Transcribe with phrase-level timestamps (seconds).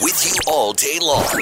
[0.00, 1.40] with you all day long.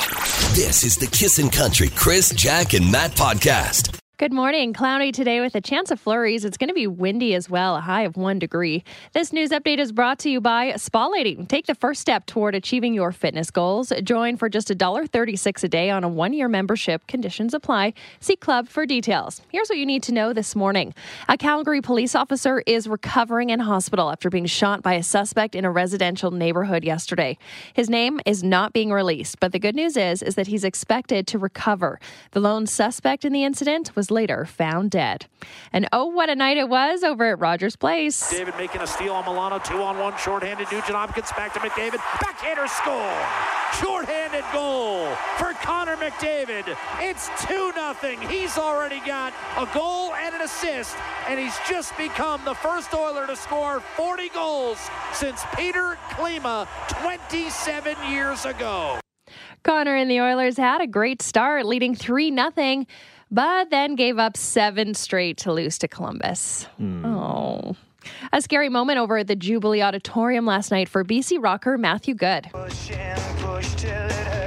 [0.55, 4.04] This is the Kissin' Country Chris, Jack, and Matt podcast.
[4.17, 4.73] Good morning.
[4.73, 6.45] Cloudy today with a chance of flurries.
[6.45, 8.85] It's going to be windy as well, a high of one degree.
[9.13, 11.35] This news update is brought to you by Spa Lady.
[11.47, 13.93] Take the first step toward achieving your fitness goals.
[14.05, 17.05] Join for just $1.36 a day on a one year membership.
[17.09, 17.93] Conditions apply.
[18.21, 19.43] See Club for details.
[19.51, 20.95] Here's what you need to know this morning
[21.29, 25.65] A Calgary police officer is recovering in hospital after being shot by a suspect in
[25.65, 27.37] a residential neighborhood yesterday.
[27.73, 31.27] His name is not being released, but the good news is, is that he's expected
[31.27, 31.99] to recover.
[32.31, 35.27] The lone suspect in the incident was later found dead.
[35.73, 38.31] And oh, what a night it was over at Rogers Place.
[38.31, 40.67] David making a steal on Milano, two on one, shorthanded.
[40.71, 42.01] Nugent Hopkins back to McDavid.
[42.21, 43.15] Backhander score.
[43.81, 46.77] Shorthanded goal for Connor McDavid.
[47.01, 48.29] It's 2 0.
[48.29, 50.97] He's already got a goal and an assist,
[51.29, 54.79] and he's just become the first Oiler to score 40 goals
[55.13, 59.01] since Peter Klima 27 years ago.
[59.65, 62.85] Connor and the Oilers had a great start, leading 3 0
[63.35, 66.65] but then gave up seven straight to lose to Columbus.
[66.79, 67.05] Hmm.
[67.05, 67.77] Oh.
[68.33, 72.49] A scary moment over at the Jubilee Auditorium last night for BC rocker Matthew Good.
[72.53, 74.44] You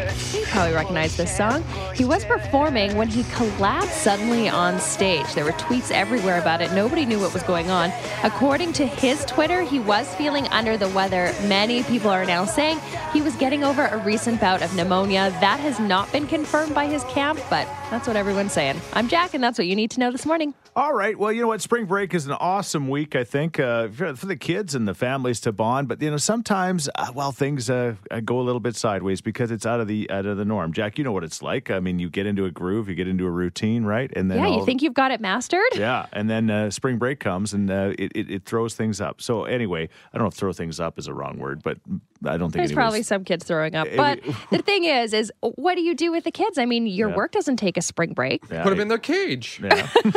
[0.57, 1.63] probably recognize this song.
[1.93, 5.31] He was performing when he collapsed suddenly on stage.
[5.35, 6.71] There were tweets everywhere about it.
[6.71, 7.91] Nobody knew what was going on.
[8.23, 11.31] According to his Twitter, he was feeling under the weather.
[11.43, 12.79] Many people are now saying
[13.13, 15.29] he was getting over a recent bout of pneumonia.
[15.41, 18.81] That has not been confirmed by his camp, but that's what everyone's saying.
[18.93, 20.55] I'm Jack, and that's what you need to know this morning.
[20.77, 21.17] All right.
[21.17, 21.59] Well, you know what?
[21.59, 24.93] Spring break is an awesome week, I think, uh, for, for the kids and the
[24.93, 25.87] families to bond.
[25.87, 29.65] But you know, sometimes, uh, well, things uh, go a little bit sideways because it's
[29.65, 30.73] out of the out of the norm.
[30.73, 31.71] Jack, you know what it's like.
[31.71, 34.11] I mean, you get into a groove, you get into a routine, right?
[34.15, 35.63] And then Yeah, you all- think you've got it mastered?
[35.73, 39.19] yeah, and then uh, spring break comes and uh, it, it it throws things up.
[39.19, 41.79] So anyway, I don't know if "throw things up" is a wrong word, but
[42.23, 43.87] I don't think There's anybody's- probably some kids throwing up.
[43.97, 44.19] But
[44.51, 46.59] the thing is, is what do you do with the kids?
[46.59, 47.15] I mean, your Yeah.
[47.15, 48.43] work doesn't take a spring break.
[48.51, 49.59] Yeah, Put them in their cage.
[49.63, 49.89] yeah.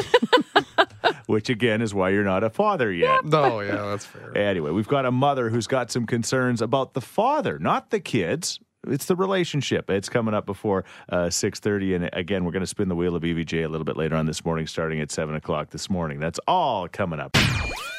[1.27, 3.25] Which again is why you're not a father yet.
[3.25, 4.37] No, oh, yeah, that's fair.
[4.37, 8.61] Anyway, we've got a mother who's got some concerns about the father, not the kids.
[8.87, 9.91] It's the relationship.
[9.91, 13.15] It's coming up before uh, six thirty, and again, we're going to spin the wheel
[13.15, 16.19] of BVJ a little bit later on this morning, starting at seven o'clock this morning.
[16.19, 17.37] That's all coming up.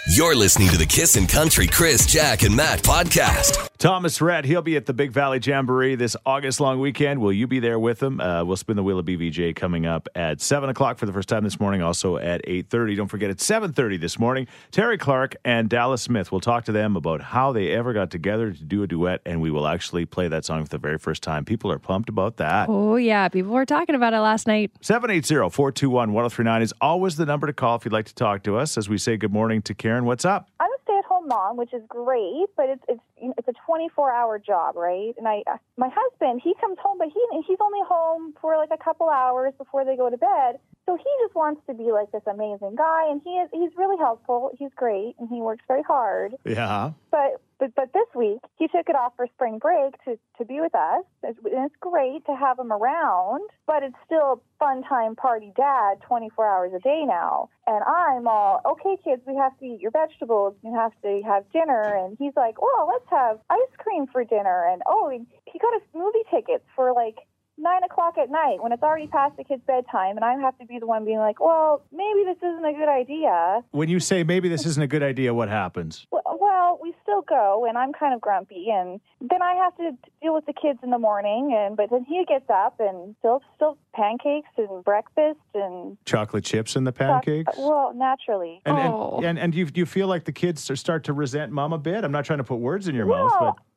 [0.08, 3.70] You're listening to the Kiss and Country Chris, Jack, and Matt podcast.
[3.78, 7.22] Thomas Rhett, he'll be at the Big Valley Jamboree this August long weekend.
[7.22, 8.20] Will you be there with him?
[8.20, 11.30] Uh, we'll spin the wheel of BVJ coming up at seven o'clock for the first
[11.30, 11.84] time this morning.
[11.84, 12.96] Also at eight thirty.
[12.96, 14.48] Don't forget at seven thirty this morning.
[14.72, 16.32] Terri Clark and Dallas Smith.
[16.32, 19.40] We'll talk to them about how they ever got together to do a duet, and
[19.40, 21.46] we will actually play that song the very first time.
[21.46, 22.68] People are pumped about that.
[22.70, 23.30] Oh, yeah.
[23.30, 24.72] People were talking about it last night.
[24.82, 28.78] 780-421-1039 is always the number to call if you'd like to talk to us.
[28.78, 30.06] As we say good morning to Karen.
[30.06, 30.50] What's up?
[30.60, 33.02] I'm a stay-at-home mom, which is great, but it's it's
[33.38, 35.14] it's a 24-hour job, right?
[35.18, 38.70] And I, uh, my husband, he comes home, but he he's only home for like
[38.72, 40.60] a couple hours before they go to bed.
[40.88, 43.98] So he just wants to be like this amazing guy, and he is he's really
[43.98, 44.52] helpful.
[44.58, 46.36] He's great, and he works very hard.
[46.46, 46.92] Yeah.
[47.12, 50.60] But but but this week he took it off for spring break to to be
[50.60, 53.48] with us, It's- and it's great to have him around.
[53.68, 58.60] But it's still fun time party dad 24 hours a day now, and I'm all
[58.66, 59.22] okay, kids.
[59.28, 60.56] We have to eat your vegetables.
[60.64, 64.66] You have to have dinner, and he's like, well, let's have ice cream for dinner,
[64.68, 65.10] and oh,
[65.46, 67.20] he got us movie tickets for like
[67.58, 70.66] nine o'clock at night when it's already past the kid's bedtime, and I have to
[70.66, 73.62] be the one being like, well, maybe this isn't a good idea.
[73.72, 76.08] When you say maybe this isn't a good idea, what happens?
[76.12, 79.92] Well, well, we still go, and I'm kind of grumpy, and then I have to
[80.22, 83.42] deal with the kids in the morning, and but then he gets up and still
[83.56, 87.54] still pancakes and breakfast and Chocolate chips in the pancakes?
[87.58, 88.62] Well, naturally.
[88.66, 89.18] And, Oh.
[89.18, 92.04] and, and, and you, you feel like the kids start to resent mom a bit?
[92.04, 93.71] I'm not trying to put words in your mouth, but I'm just the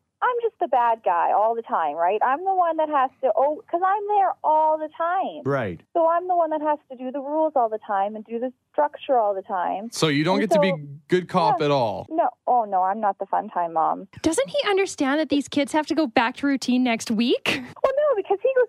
[0.75, 2.21] bad guy all the time, right?
[2.27, 5.43] I'm the one that has to oh, because I'm there all the time.
[5.45, 5.81] right.
[5.93, 8.41] So I'm the one that has to do the rules all the time and do
[8.41, 9.89] the structure all the time.
[9.93, 10.75] So you don't And get to be
[11.07, 11.67] good cop Yeah.
[11.67, 12.07] at all.
[12.11, 14.09] No, oh no, I'm not the fun time mom.
[14.23, 17.47] Doesn't he understand that these kids have to go back to routine next week?
[17.47, 18.24] Well, no, because he goes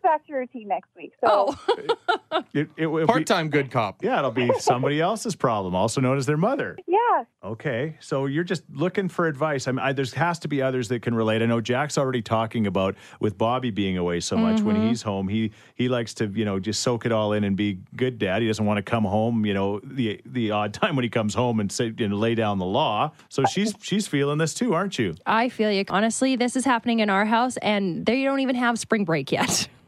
[0.05, 1.13] back to routine next week.
[1.19, 4.03] So Oh, It, it will Part time good cop.
[4.03, 6.77] Yeah, it'll be somebody else's problem, also known as their mother.
[6.87, 9.67] yeah, Okay, so you're just looking for advice.
[9.67, 11.41] I mean, I, there has to be others that can relate.
[11.43, 14.61] I know Jack's already talking about with Bobby being away so much.
[14.61, 14.87] When mm-hmm.
[14.87, 17.79] he's home, he he likes to you know just soak it all in and be
[17.95, 18.41] good dad.
[18.41, 21.35] He doesn't want to come home, you know, the the odd time when he comes
[21.35, 23.11] home and say and lay down the law.
[23.29, 25.13] So she's she's feeling this too, aren't you?
[25.25, 25.85] I feel you.
[25.89, 29.67] Honestly, this is happening in our house, and they don't even have spring break yet.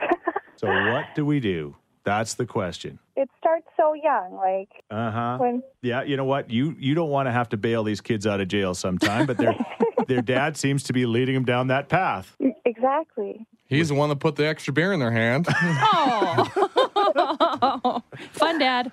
[0.58, 1.76] So what do we do?
[2.04, 3.00] That's the question.
[3.18, 5.38] it starts so young, like Uh huh.
[5.40, 6.50] when Yeah, you know what?
[6.50, 9.38] You you don't want to have to bail these kids out of jail sometime, but
[9.38, 9.56] their
[10.08, 12.36] their dad seems to be leading them down that path.
[12.66, 13.46] Exactly.
[13.68, 15.48] He's the one that put the extra beer in their hand.
[15.52, 18.02] Oh,
[18.32, 18.92] fun, Dad.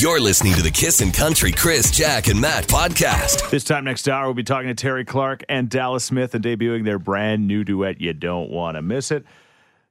[0.00, 3.48] You're listening to the Kissin' Country Chris, Jack, and Matt podcast.
[3.50, 6.84] This time next hour, we'll be talking to Terri Clark and Dallas Smith and debuting
[6.84, 8.00] their brand new duet.
[8.00, 9.24] You don't want to miss it.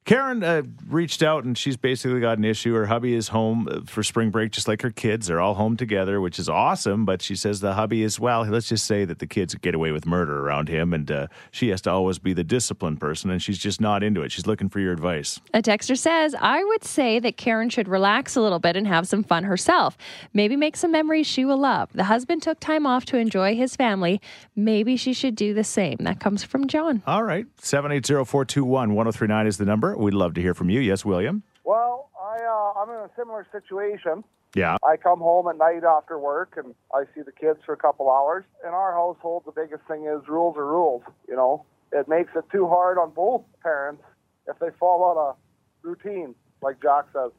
[0.07, 2.73] Karen uh, reached out and she's basically got an issue.
[2.73, 5.27] Her hubby is home uh, for spring break, just like her kids.
[5.27, 7.03] They're all home together, which is awesome.
[7.03, 9.91] But she says the hubby is, well, let's just say that the kids get away
[9.91, 13.43] with murder around him and uh, she has to always be the disciplined person and
[13.43, 14.31] she's just not into it.
[14.31, 15.41] She's looking for your advice.
[15.53, 19.09] A texter says, I would say that Karen should relax a little bit and have
[19.09, 19.97] some fun herself.
[20.31, 21.89] Maybe make some memories she will love.
[21.93, 24.21] The husband took time off to enjoy his family.
[24.55, 25.97] Maybe she should do the same.
[25.99, 27.03] That comes from John.
[27.05, 27.45] All right.
[27.59, 29.96] 780 421 1039 is the number.
[29.97, 30.79] We'd love to hear from you.
[30.79, 31.43] Yes, William?
[31.63, 34.23] Well, I uh, I'm in a similar situation.
[34.55, 34.77] Yeah.
[34.87, 38.09] I come home at night after work and I see the kids for a couple
[38.09, 38.45] hours.
[38.63, 41.03] In our household, the biggest thing is rules are rules.
[41.27, 44.03] You know, it makes it too hard on both parents
[44.47, 45.35] if they fall out of
[45.83, 47.31] routine, like Jack says.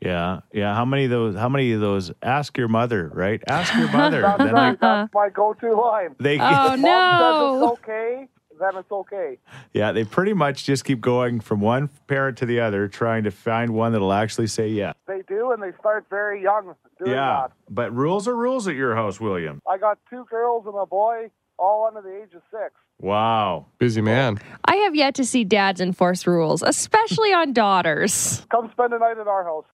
[0.00, 0.40] Yeah.
[0.52, 0.74] Yeah.
[0.74, 1.34] How many of those?
[1.36, 2.12] How many of those?
[2.22, 3.42] Ask your mother, right?
[3.48, 4.20] Ask your mother.
[4.22, 4.72] That's, then right.
[4.80, 6.14] they, That's my go-to line.
[6.20, 7.60] they, Oh, Mom says no.
[7.72, 8.28] it's okay,
[8.60, 9.38] then it's okay.
[9.72, 13.30] yeah, they pretty much just keep going from one parent to the other, trying to
[13.30, 14.92] find one that'll actually say yeah.
[15.06, 17.46] They do, and they start very young doing Yeah.
[17.48, 17.52] that.
[17.68, 19.60] But rules are rules at your house, William.
[19.68, 22.72] I got two girls and a boy, all under the age of six.
[22.98, 23.66] Wow.
[23.78, 24.38] Busy man.
[24.64, 28.46] I have yet to see dads enforce rules, especially on daughters.
[28.50, 29.64] Come spend a night at our house.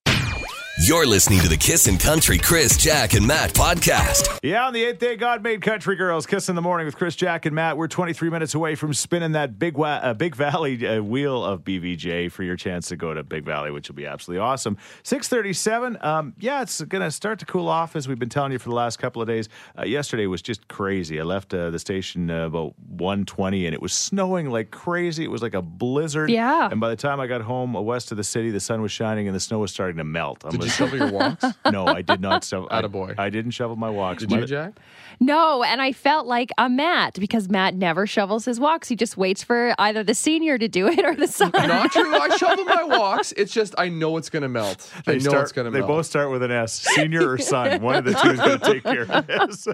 [0.79, 4.39] You're listening to the Kissin' Country Chris, Jack, and Matt podcast.
[4.41, 6.25] Yeah, on the eighth day, God made country girls.
[6.25, 7.77] Kiss in the morning with Chris, Jack, and Matt.
[7.77, 11.61] We're 23 minutes away from spinning that big wa- uh, Big Valley uh, wheel of
[11.63, 14.75] BVJ for your chance to go to Big Valley, which will be absolutely awesome.
[15.03, 15.99] 637.
[16.01, 18.69] Um, yeah, it's going to start to cool off as we've been telling you for
[18.69, 19.49] the last couple of days.
[19.77, 21.19] Uh, yesterday was just crazy.
[21.19, 25.23] I left uh, the station uh, about 120 and it was snowing like crazy.
[25.23, 26.31] It was like a blizzard.
[26.31, 26.67] Yeah.
[26.71, 28.91] And by the time I got home uh, west of the city, the sun was
[28.91, 30.43] shining and the snow was starting to melt.
[30.43, 31.45] I'm Did you shovel your walks?
[31.71, 32.43] no, I did not.
[32.43, 33.15] So I, Attaboy.
[33.19, 34.21] I didn't shovel my walks.
[34.21, 34.73] Did My- you, Jack?
[35.19, 38.89] No, and I felt like a Matt because Matt never shovels his walks.
[38.89, 41.51] He just waits for either the senior to do it or the son.
[41.53, 42.13] Not true.
[42.15, 43.31] I shovel my walks.
[43.33, 44.91] It's just I know it's gonna melt.
[45.07, 46.73] I They know start- it's gonna They both start with an S.
[46.95, 47.81] Senior or son.
[47.81, 49.67] One of the two is going to take care of this.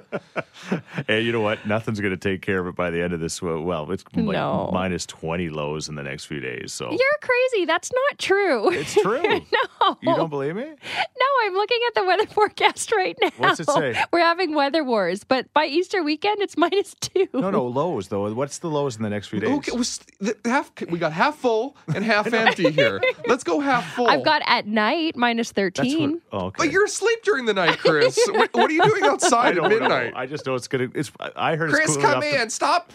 [1.07, 1.65] and you know what?
[1.65, 3.41] Nothing's going to take care of it by the end of this.
[3.41, 4.69] Well, well, it's like No.
[4.73, 6.73] minus 20 lows in the next few days.
[6.73, 7.65] So You're crazy.
[7.65, 8.71] That's not true.
[8.71, 9.21] it's true.
[9.23, 9.97] no.
[10.01, 10.73] You don't believe me?
[10.83, 13.29] No, I'm looking at the weather forecast right now.
[13.37, 14.01] What's it say?
[14.11, 17.27] We're having weather wars, but by Easter weekend, it's minus two.
[17.33, 18.31] No, no, lows, though.
[18.33, 19.49] What's the lows in the next few days?
[19.49, 23.01] Okay, was the, half, we got half full and half empty here.
[23.27, 24.07] Let's go half full.
[24.07, 26.11] I've got at night minus That's 13.
[26.11, 26.55] what, oh, okay.
[26.65, 28.17] But you're asleep during the night, Chris.
[28.29, 30.13] what, what are you doing outside at midnight?
[30.13, 30.19] know.
[30.19, 30.99] I just know it's going to.
[30.99, 31.11] It's.
[31.35, 32.49] I heard Chris, it's cooling come off to- in.
[32.49, 32.91] Stop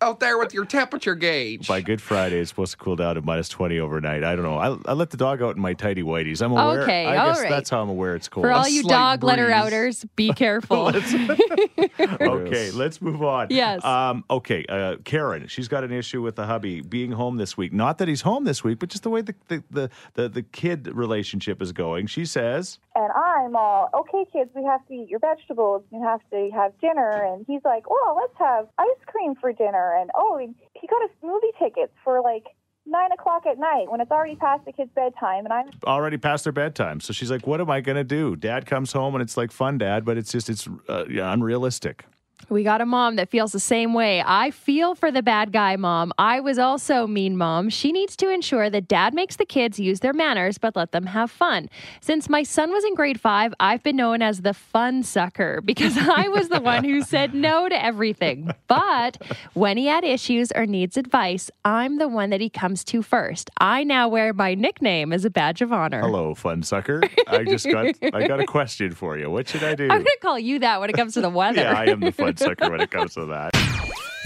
[0.00, 1.66] out there with your temperature gauge.
[1.66, 4.22] by Good Friday, it's supposed to cool down to minus 20 overnight.
[4.22, 4.56] I don't know.
[4.56, 6.40] I, I let the dog out in my tidy whiteies.
[6.40, 6.82] I'm aware.
[6.82, 7.50] Okay, I all guess right.
[7.50, 8.44] that's how I'm aware it's cold.
[8.44, 9.56] For all you slight dog letter breeze.
[9.56, 10.88] outers, be careful.
[12.00, 13.48] okay, let's move on.
[13.50, 13.84] Yes.
[13.84, 17.72] Um, okay, uh, Karen, she's got an issue with the hubby being home this week.
[17.72, 20.42] Not that he's home this week, but just the way the the, the, the, the
[20.42, 22.06] kid relationship is going.
[22.06, 25.82] She says, And I'm all, okay, kids, we have to eat your vegetables.
[25.92, 27.10] You have to have dinner.
[27.10, 29.96] And he's like, well, let's have ice cream for dinner.
[30.00, 32.46] And oh, and he got us movie tickets for like
[32.88, 35.44] nine o'clock at night when it's already past the kids' bedtime.
[35.44, 37.00] And I'm already past their bedtime.
[37.00, 38.36] So she's like, what am I going to do?
[38.36, 42.04] Dad comes home and it's like fun, Dad, but it's just, it's uh, yeah, unrealistic.
[42.48, 44.22] We got a mom that feels the same way.
[44.24, 46.12] I feel for the bad guy mom.
[46.18, 47.68] I was also mean mom.
[47.68, 51.06] She needs to ensure that dad makes the kids use their manners but let them
[51.06, 51.68] have fun.
[52.00, 55.96] Since my son was in grade 5, I've been known as the fun sucker because
[55.98, 58.50] I was the one who said no to everything.
[58.66, 59.18] But
[59.52, 63.50] when he had issues or needs advice, I'm the one that he comes to first.
[63.58, 66.00] I now wear my nickname as a badge of honor.
[66.00, 67.02] Hello, fun sucker.
[67.26, 69.30] I just got, I got a question for you.
[69.30, 69.84] What should I do?
[69.84, 71.60] I'm going to call you that when it comes to the weather.
[71.60, 73.52] yeah, I am the fun sucker when it comes to that.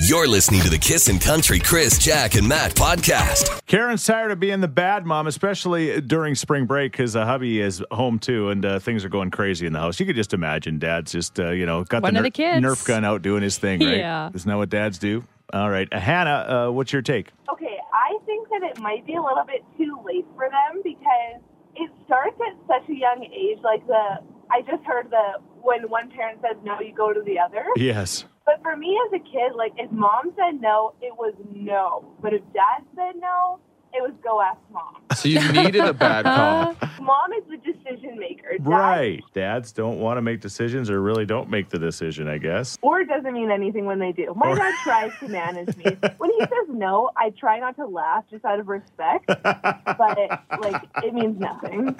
[0.04, 3.64] You're listening to the Kiss and Country Chris, Jack, and Matt podcast.
[3.66, 7.84] Karen's tired of being the bad mom, especially during spring break because uh, hubby is
[7.92, 10.00] home too, and uh, things are going crazy in the house.
[10.00, 12.64] You could just imagine dad's just, uh, you know, got One the, of the kids.
[12.64, 13.98] Nerf gun out doing his thing, right?
[13.98, 14.30] Yeah.
[14.34, 15.24] Isn't that what dads do?
[15.52, 15.86] All right.
[15.92, 17.28] Uh, Hannah, uh, what's your take?
[17.52, 21.42] Okay, I think that it might be a little bit too late for them because
[21.76, 23.58] it starts at such a young age.
[23.62, 24.18] Like the,
[24.52, 27.64] I just heard the when one parent says no, you go to the other.
[27.76, 28.24] Yes.
[28.44, 32.04] But for me as a kid, like if mom said no, it was no.
[32.20, 33.60] But if dad said no,
[33.94, 34.96] it was go ask mom.
[35.14, 36.76] So you needed a bad cop.
[37.00, 38.58] mom is the decision maker.
[38.58, 39.22] Dad- Right.
[39.32, 42.78] Dads don't want to make decisions or really don't make the decision, I guess.
[42.82, 44.32] Or it doesn't mean anything when they do.
[44.34, 45.84] My dad tries to manage me.
[46.18, 50.30] When he says no, I try not to laugh just out of respect, but it,
[50.60, 51.94] like it means nothing.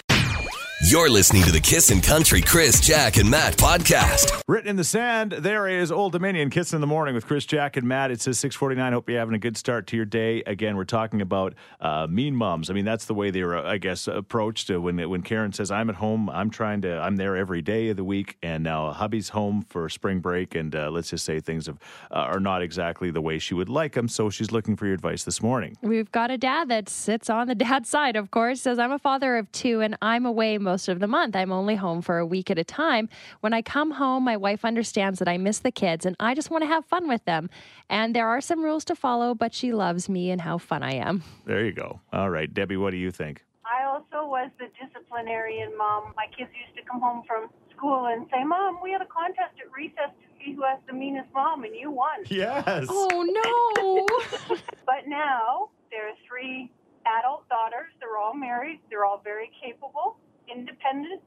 [0.88, 4.40] You're listening to the Kiss and Country Chris, Jack, and Matt podcast.
[4.46, 7.76] Written in the sand, there is Old Dominion kissing in the morning with Chris, Jack,
[7.76, 8.12] and Matt.
[8.12, 8.92] It says 649.
[8.92, 10.44] Hope you're having a good start to your day.
[10.46, 12.70] Again, we're talking about uh, mean moms.
[12.70, 15.72] I mean, that's the way they were, I guess, approached uh, when when Karen says,
[15.72, 18.92] I'm at home, I'm trying to, I'm there every day of the week, and now
[18.92, 21.80] hubby's home for spring break, and uh, let's just say things have,
[22.12, 24.94] uh, are not exactly the way she would like them, so she's looking for your
[24.94, 25.76] advice this morning.
[25.82, 29.00] We've got a dad that sits on the dad's side, of course, says, I'm a
[29.00, 31.34] father of two and I'm away most of the month.
[31.34, 33.08] I'm only home for a week at a time.
[33.40, 36.50] When I come home, my wife understands that I miss the kids and I just
[36.50, 37.48] want to have fun with them.
[37.88, 40.92] And there are some rules to follow, but she loves me and how fun I
[40.94, 41.22] am.
[41.46, 42.00] There you go.
[42.12, 43.42] All right, Debbie, what do you think?
[43.64, 46.12] I also was the disciplinarian mom.
[46.16, 49.54] My kids used to come home from school and say, Mom, we had a contest
[49.60, 52.24] at recess to see who has the meanest mom, and you won.
[52.28, 52.86] Yes.
[52.88, 54.56] Oh, no.
[54.86, 56.70] But now there are three
[57.18, 57.90] adult daughters.
[58.00, 58.80] They're all married.
[58.88, 60.16] They're all very capable,
[60.54, 61.20] independent,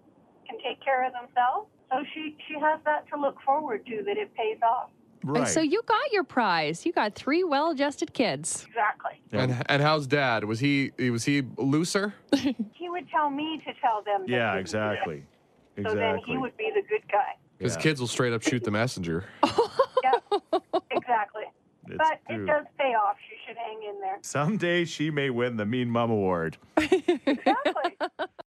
[0.48, 1.68] can take care of themselves.
[1.92, 4.90] So she, she has that to look forward to, that it pays off.
[5.24, 5.40] Right.
[5.42, 6.86] And so you got your prize.
[6.86, 8.66] You got three well adjusted kids.
[8.68, 9.22] Exactly.
[9.34, 10.46] And and how's dad?
[10.46, 12.14] Was he was he looser?
[12.74, 14.22] He would tell me to tell them.
[14.22, 15.24] that yeah, he was exactly.
[15.86, 17.36] So then he would be the good guy.
[17.60, 17.82] His Yeah.
[17.82, 19.26] kids will straight up shoot the messenger.
[20.02, 20.14] Yeah,
[20.92, 21.44] exactly.
[21.88, 22.44] It's but true.
[22.44, 23.18] it does pay off.
[23.30, 24.18] You should hang in there.
[24.22, 26.58] Someday she may win the Mean Mom Award.
[26.78, 27.98] Exactly.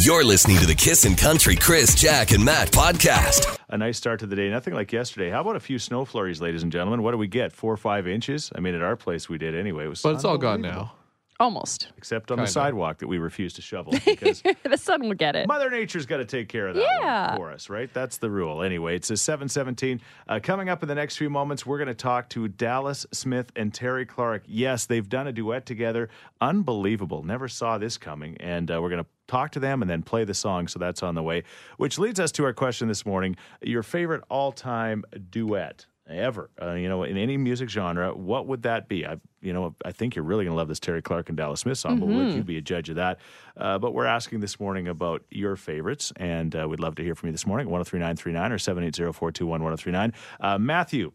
[0.00, 3.58] You're listening to the Kiss and Country Chris, Jack, and Matt podcast.
[3.68, 4.48] A nice start to the day.
[4.48, 5.28] Nothing like yesterday.
[5.28, 7.02] How about a few snow flurries, ladies and gentlemen?
[7.02, 7.52] What do we get?
[7.52, 8.52] Four or five inches?
[8.54, 9.86] I mean, at our place we did anyway.
[9.86, 10.92] It was But it's all gone now.
[11.40, 11.92] Almost.
[11.96, 12.50] Except on the Kinda.
[12.52, 15.46] sidewalk that we refuse to shovel because the sun will get it.
[15.46, 17.28] Mother Nature's got to take care of that Yeah.
[17.30, 17.88] one for us, right?
[17.94, 18.62] That's the rule.
[18.62, 20.00] Anyway, it's a 717.
[20.28, 23.52] Uh, coming up in the next few moments, we're going to talk to Dallas Smith
[23.54, 24.42] and Terri Clark.
[24.46, 26.08] Yes, they've done a duet together.
[26.40, 27.22] Unbelievable.
[27.22, 28.36] Never saw this coming.
[28.40, 30.66] And uh, we're going to talk to them and then play the song.
[30.66, 31.44] So that's on the way,
[31.76, 35.86] which leads us to our question this morning your favorite all time duet.
[36.08, 39.04] Ever, uh, you know, in any music genre, what would that be?
[39.04, 41.60] I, you know, I think you're really going to love this Terri Clark and Dallas
[41.60, 43.18] Smith song, but we'll let you be a judge of that.
[43.58, 47.14] Uh, but we're asking this morning about your favorites, and uh, we'd love to hear
[47.14, 50.12] from you this morning at 103939 or 780 421 1039.
[50.40, 51.12] Uh, Matthew,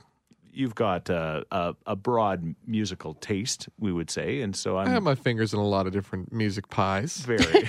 [0.53, 4.91] you've got uh, a, a broad musical taste, we would say, and so I I'm
[4.91, 7.17] have my fingers in a lot of different music pies.
[7.17, 7.43] very,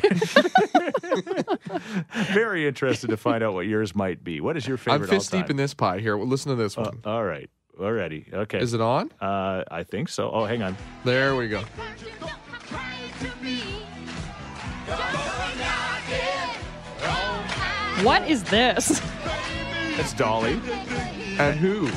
[2.33, 4.41] very interested to find out what yours might be.
[4.41, 5.03] What is your favorite?
[5.03, 5.99] I'm fist all deep in this pie.
[5.99, 7.01] Here, well, listen to this Uh, one.
[7.05, 7.49] all right,
[7.81, 8.59] already, okay.
[8.61, 9.11] Is it on?
[9.21, 10.31] Uh, I think so.
[10.31, 10.77] Oh, hang on.
[11.05, 11.63] There we go.
[18.03, 19.01] What is this?
[19.99, 20.61] It's Dolly.
[21.39, 21.89] And who?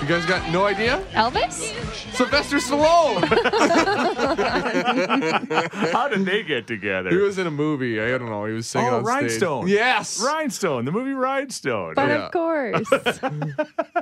[0.00, 0.98] You guys got no idea?
[1.12, 1.72] Elvis?
[2.14, 3.22] Sylvester Stallone.
[5.92, 7.10] How did they get together?
[7.10, 8.00] he was in a movie.
[8.00, 8.44] I don't know.
[8.46, 9.14] He was singing Oh, on stage.
[9.14, 9.68] Rhinestone.
[9.68, 10.20] Yes.
[10.20, 11.94] Rhinestone, the movie Rhinestone.
[11.94, 12.26] But Yeah.
[12.26, 12.90] of course.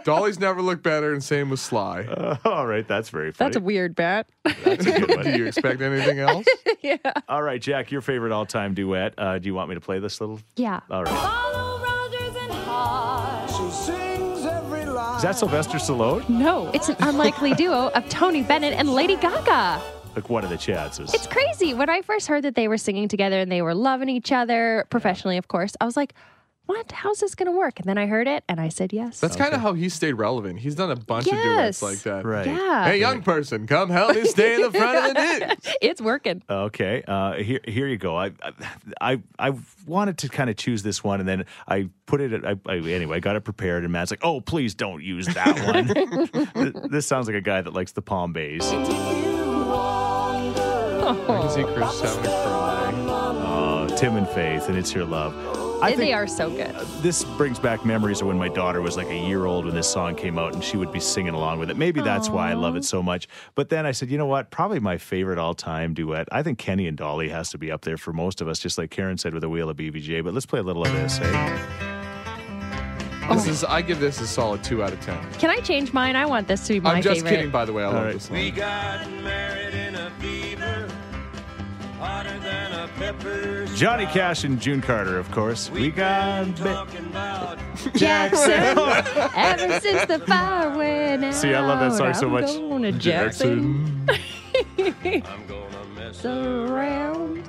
[0.05, 2.05] Dolly's never looked better, and same with Sly.
[2.05, 3.49] Uh, all right, that's very funny.
[3.51, 4.31] That's a weird bet.
[4.65, 5.25] That's a good one.
[5.27, 6.47] Do you expect anything else?
[6.81, 6.97] yeah.
[7.29, 9.13] All right, Jack, your favorite all-time duet.
[9.19, 10.41] Uh, do you want me to play this little?
[10.57, 10.81] Yeah.
[10.91, 12.15] All right.
[13.69, 16.27] Is that Sylvester Stallone?
[16.29, 19.83] No, it's an unlikely duo of Tony Bennett and Lady Gaga.
[20.17, 21.13] Like, what are the chances?
[21.13, 21.75] It's crazy.
[21.75, 24.87] When I first heard that they were singing together and they were loving each other
[24.89, 26.15] professionally, of course, I was like,
[26.69, 26.93] what?
[26.93, 27.81] How's this going to work?
[27.81, 29.21] And then I heard it and I said yes.
[29.21, 30.61] That's kind of how he stayed relevant.
[30.61, 32.27] He's done a bunch of duets like that.
[32.27, 32.47] right.
[32.47, 32.85] yeah.
[32.85, 35.21] Hey, young person, come help me stay in the front of the
[35.65, 35.75] news.
[35.81, 36.43] it's working.
[36.49, 37.03] Okay.
[37.09, 38.15] Uh, here, here you go.
[38.17, 38.33] I,
[39.01, 39.55] I, I
[39.87, 42.45] wanted to kind of choose this one, and then I put it.
[42.45, 45.59] I, I, anyway, I got it prepared, and Matt's like, "Oh, please don't use that
[45.67, 45.87] one."
[46.55, 48.65] Th- this sounds like a guy that likes the Palm Bays.
[48.71, 48.75] I
[51.27, 52.93] can see Chris having a cry.
[53.09, 55.35] Uh, Tim and Faith, and it's your love.
[55.81, 56.75] I they are so good.
[57.03, 59.89] this brings back memories of when my daughter was like a year old when this
[59.89, 61.77] song came out, and she would be singing along with it.
[61.77, 63.29] Maybe that's why I love it so much.
[63.55, 64.51] But then I said, you know what?
[64.51, 66.29] Probably my favorite all-time duet.
[66.33, 68.77] I think Kenny and Dolly has to be up there for most of us, just
[68.77, 70.25] like Karen said with the wheel of BVJ.
[70.25, 71.19] But let's play a little of this.
[71.19, 71.59] Hey,
[73.31, 75.33] This is I give this a solid two out of ten.
[75.35, 76.17] Can I change mine?
[76.17, 76.97] I want this to be my favorite.
[76.97, 77.37] I'm just favorite.
[77.37, 77.85] kidding, by the way.
[77.85, 78.15] I love right.
[78.15, 78.37] this song.
[83.75, 85.71] Johnny Cash and June Carter, of course.
[85.71, 86.55] We got.
[86.57, 86.87] Ba-
[87.97, 88.79] Jackson.
[89.37, 91.35] Ever since the fire went out.
[91.35, 92.51] See, I love that song so much.
[92.51, 92.71] I'm much.
[92.71, 94.09] going to Jackson.
[96.25, 97.49] Around.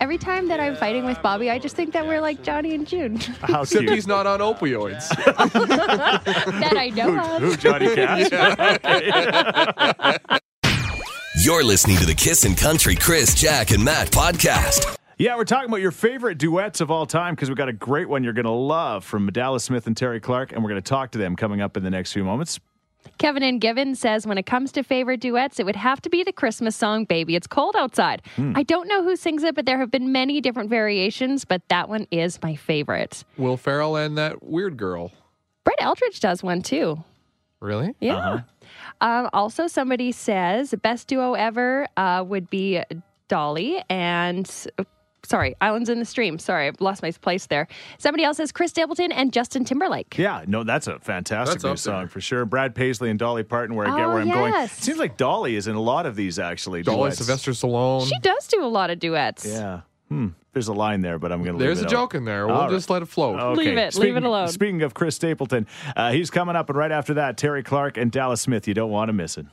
[0.00, 2.86] Every time that I'm fighting with Bobby, I just think that we're like Johnny and
[2.86, 3.16] June.
[3.42, 3.92] How Except cute.
[3.94, 5.08] he's not on opioids.
[6.60, 7.42] that I know of.
[7.42, 8.28] Who, Johnny Cash?
[11.44, 14.96] You're listening to the Kiss and Country Chris, Jack, and Matt podcast.
[15.18, 18.08] Yeah, we're talking about your favorite duets of all time because we've got a great
[18.08, 20.88] one you're going to love from Dallas Smith and Terri Clark, and we're going to
[20.88, 22.60] talk to them coming up in the next few moments.
[23.18, 26.22] Kevin and Given says when it comes to favorite duets, it would have to be
[26.22, 28.22] the Christmas song Baby It's Cold Outside.
[28.36, 28.54] Hmm.
[28.56, 31.90] I don't know who sings it, but there have been many different variations, but that
[31.90, 33.22] one is my favorite.
[33.36, 35.12] Will Ferrell and that weird girl.
[35.64, 37.04] Brett Eldredge does one too.
[37.60, 37.94] Really?
[38.00, 38.16] Yeah.
[38.16, 38.40] Uh-huh.
[39.04, 42.82] Um, also, somebody says best duo ever uh, would be
[43.28, 44.50] Dolly and.
[45.26, 46.38] Sorry, Islands in the Stream.
[46.38, 47.66] Sorry, I've lost my place there.
[47.96, 50.18] Somebody else says Chris Stapleton and Justin Timberlake.
[50.18, 52.02] Yeah, no, that's a fantastic That's new up there.
[52.02, 52.44] song for sure.
[52.44, 54.52] Brad Paisley and Dolly Parton, where I get Oh, where I'm going.
[54.52, 54.72] yes.
[54.72, 56.82] Seems like Dolly is in a lot of these actually.
[56.82, 57.16] Dolly duets.
[57.16, 58.06] Sylvester Stallone.
[58.06, 59.46] She does do a lot of duets.
[59.46, 59.80] Yeah.
[60.08, 60.28] Hmm.
[60.52, 62.00] There's a line there, but I'm going to There's leave a it out.
[62.00, 62.46] joke in there.
[62.46, 63.40] We'll All just let it float.
[63.40, 63.60] Okay.
[63.64, 63.94] Leave it.
[63.96, 64.48] Leave it alone.
[64.48, 68.12] Speaking of Chris Stapleton, uh, he's coming up, and right after that, Terri Clark and
[68.12, 68.68] Dallas Smith.
[68.68, 69.46] You don't want to miss it.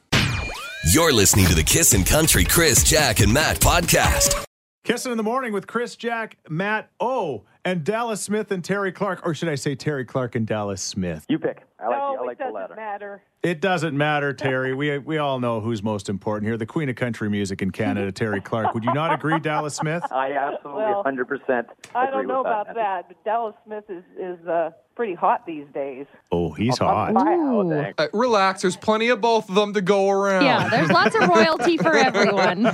[0.93, 4.46] You're listening to the Kissin' Country Chris, Jack, and Matt podcast.
[4.84, 9.22] Kissing in the morning with Chris, Jack, Matt, O, and Dallas Smith and Terri Clark,
[9.25, 11.24] or should I say Terry Clark and Dallas Smith?
[11.29, 11.63] You pick.
[11.81, 12.75] I like, no, the, I like it doesn't latter.
[12.75, 13.23] matter.
[13.43, 14.77] It doesn't matter, Terri.
[14.77, 16.57] We we all know who's most important here.
[16.57, 18.73] The queen of country music in Canada, Terri Clark.
[18.75, 20.03] Would you not agree, Dallas Smith?
[20.11, 22.61] I absolutely Well, 100% I don't know with that.
[22.61, 26.05] about that, but Dallas Smith is is uh, pretty hot these days.
[26.31, 27.13] Oh, he's hot.
[27.15, 27.71] Wow, Ooh.
[27.97, 28.61] Uh, relax.
[28.61, 30.45] There's plenty of both of them to go around.
[30.45, 32.65] Yeah, there's lots of royalty for everyone.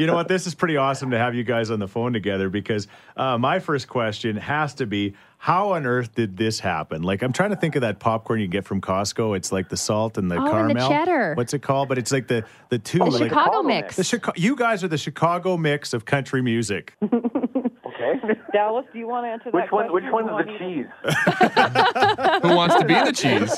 [0.00, 0.26] you know what?
[0.26, 3.60] This is pretty awesome to have you guys on the phone together because uh, my
[3.60, 7.02] first question has to be how on earth did this happen?
[7.02, 9.36] Like, I'm trying to think of that popcorn you get from Costco.
[9.36, 10.88] It's like the salt and the Oh, and the caramel.
[10.88, 11.34] cheddar.
[11.34, 11.88] What's it called?
[11.88, 12.98] But it's like the the two.
[12.98, 13.96] The like, Chicago Chicago mix.
[13.96, 14.34] the Chicago.
[14.36, 16.94] You guys are the Chicago mix of country music.
[18.00, 18.20] Okay.
[18.52, 19.88] Dallas, do you want to answer which that one?
[19.88, 19.92] question?
[19.92, 20.86] Which or one is the cheese?
[22.42, 23.52] Who wants to be the cheese?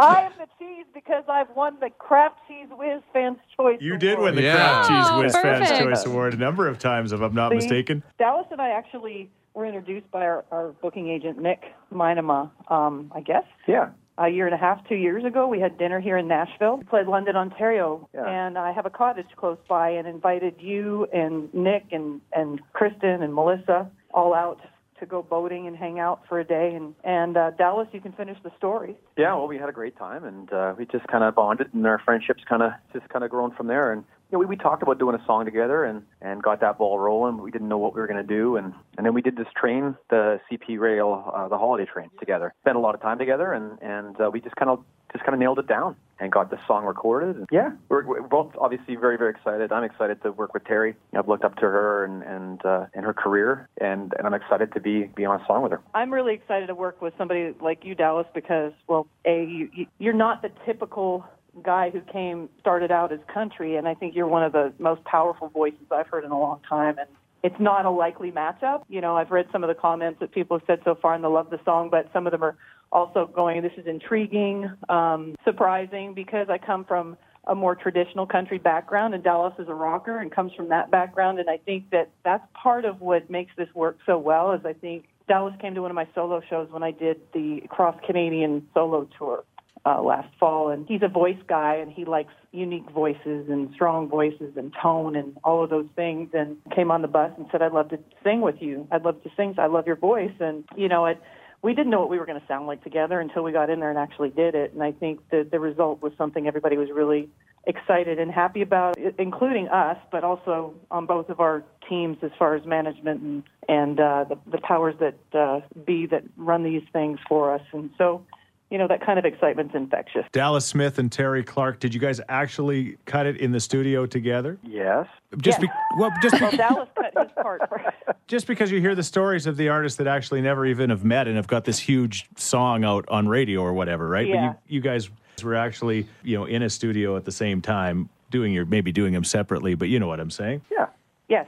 [0.00, 3.78] I am the cheese because I've won the Kraft Cheez Whiz Fans Choice.
[3.80, 4.24] You did Award.
[4.24, 4.54] win the Yeah.
[4.86, 5.68] Kraft Cheese Oh, Fans.
[5.78, 7.56] Choice Award a number of times, if I'm not See?
[7.56, 8.02] mistaken.
[8.18, 11.62] Dallas and I actually were introduced by our, our booking agent Nick
[11.92, 12.50] Minema.
[12.68, 13.90] Um, I guess Yeah.
[14.18, 16.78] a year and a half, two years ago, we had dinner here in Nashville.
[16.78, 18.26] We played London, Ontario, Yeah.
[18.28, 23.22] and I have a cottage close by, and invited you and Nick and and Kristen
[23.22, 24.60] and Melissa all out
[25.00, 26.74] to go boating and hang out for a day.
[26.74, 28.96] And and uh, Dallas, you can finish the story.
[29.16, 31.86] Yeah, well, we had a great time, and uh, we just kind of bonded, and
[31.86, 33.92] our friendships kind of just kind of grown from there.
[33.92, 36.78] And you know, we, we talked about doing a song together, and and got that
[36.78, 37.38] ball rolling.
[37.38, 39.46] We didn't know what we were going to do, and and then we did this
[39.56, 42.52] train, the CP Rail, uh, the holiday train, together.
[42.62, 44.82] Spent a lot of time together, and and uh, we just kind of
[45.12, 47.36] just kind of nailed it down and got the song recorded.
[47.36, 49.70] And yeah, we're, we're both obviously very very excited.
[49.72, 50.94] I'm excited to work with Terri.
[51.16, 54.72] I've looked up to her and and uh, and her career, and and I'm excited
[54.72, 55.80] to be be on a song with her.
[55.94, 59.86] I'm really excited to work with somebody like you, Dallas, because well, a you, you-
[59.98, 61.24] you're not the typical
[61.62, 65.04] guy who came started out as country, and I think you're one of the most
[65.04, 67.08] powerful voices I've heard in a long time, and.
[67.42, 68.84] It's not a likely matchup.
[68.88, 71.22] You know, I've read some of the comments that people have said so far, and
[71.22, 72.56] they love the song, but some of them are
[72.90, 78.58] also going, this is intriguing, um, surprising, because I come from a more traditional country
[78.58, 81.38] background, and Dallas is a rocker and comes from that background.
[81.38, 84.52] And I think that that's part of what makes this work so well.
[84.52, 87.62] Is I think Dallas came to one of my solo shows when I did the
[87.68, 89.44] cross Canadian solo tour
[89.86, 94.08] uh, last fall, and he's a voice guy, and he likes unique voices and strong
[94.08, 96.30] voices and tone and all of those things.
[96.32, 98.86] And came on the bus and said, "I'd love to sing with you.
[98.90, 99.54] I'd love to sing.
[99.58, 101.20] I love your voice." And you know, it
[101.64, 103.80] we didn't know what we were going to sound like together until we got in
[103.80, 104.74] there and actually did it.
[104.74, 107.30] And I think that the result was something everybody was really
[107.66, 112.54] excited and happy about, including us, but also on both of our teams as far
[112.54, 117.18] as management and and uh, the, the powers that uh, be that run these things
[117.26, 117.62] for us.
[117.72, 118.26] And so,
[118.74, 120.26] you know, that kind of excitement's infectious.
[120.32, 124.58] Dallas Smith and Terri Clark, did you guys actually cut it in the studio together?
[124.64, 125.06] Yes.
[125.36, 125.70] Just Yes.
[125.70, 127.96] be, well, just Well, Dallas cut his part first.
[128.26, 131.28] just because you hear the stories of the artists that actually never even have met
[131.28, 134.26] and have got this huge song out on radio or whatever, right?
[134.26, 134.34] Yeah.
[134.48, 135.08] But you, you guys
[135.40, 139.12] were actually, you know, in a studio at the same time, doing your maybe doing
[139.12, 140.62] them separately, but you know what I'm saying?
[140.72, 140.86] Yeah.
[141.28, 141.46] Yes.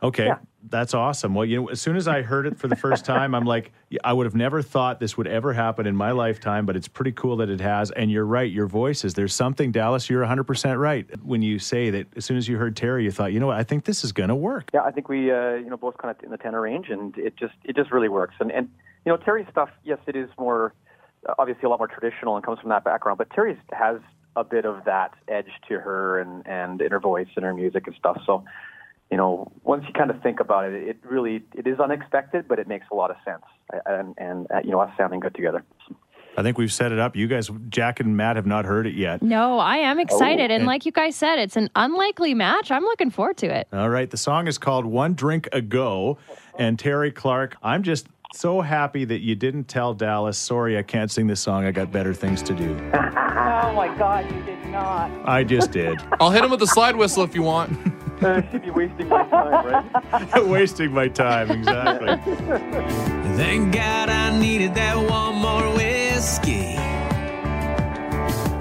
[0.00, 0.36] Okay, Yeah.
[0.70, 1.34] That's awesome.
[1.34, 3.72] Well, you know, as soon as I heard it for the first time, I'm like,
[4.04, 7.12] I would have never thought this would ever happen in my lifetime, but it's pretty
[7.12, 7.90] cool that it has.
[7.90, 9.14] And you're right, your voices.
[9.14, 10.10] There's something, Dallas.
[10.10, 12.06] You're 100 percent right when you say that.
[12.16, 13.56] As soon as you heard Terri, you thought, you know what?
[13.56, 14.70] I think this is going to work.
[14.74, 17.16] Yeah, I think we, uh, you know, both kind of in the tenor range, and
[17.16, 18.34] it just, it just really works.
[18.40, 18.68] And and
[19.04, 20.74] you know, Terri's stuff, yes, it is more,
[21.38, 23.16] obviously a lot more traditional and comes from that background.
[23.16, 24.00] But Terri's has
[24.36, 27.86] a bit of that edge to her and and in her voice and her music
[27.86, 28.20] and stuff.
[28.26, 28.44] So,
[29.10, 32.58] you know, once you kind of think about it, it really it is unexpected, but
[32.58, 33.42] it makes a lot of sense.
[33.86, 35.64] And and uh, you know, us sounding good together.
[36.36, 37.16] I think we've set it up.
[37.16, 39.22] You guys, Jack and Matt, have not heard it yet.
[39.22, 40.52] No, I am excited.
[40.52, 40.54] Oh.
[40.54, 42.70] and like you guys said, it's an unlikely match.
[42.70, 43.66] I'm looking forward to it.
[43.72, 44.08] All right.
[44.08, 46.16] The song is called One Drink Ago.
[46.56, 51.10] And Terri Clark, I'm just so happy that you didn't tell Dallas, sorry, I can't
[51.10, 51.64] sing this song.
[51.64, 52.76] I got better things to do.
[53.60, 55.10] Oh my God, you did not.
[55.24, 56.00] I just did.
[56.20, 57.70] I'll hit him with the slide whistle if you want.
[58.20, 60.44] Uh, she'd be wasting my time, right?
[60.46, 62.08] Wasting my time, exactly.
[63.36, 66.74] Thank God I needed that one more whiskey.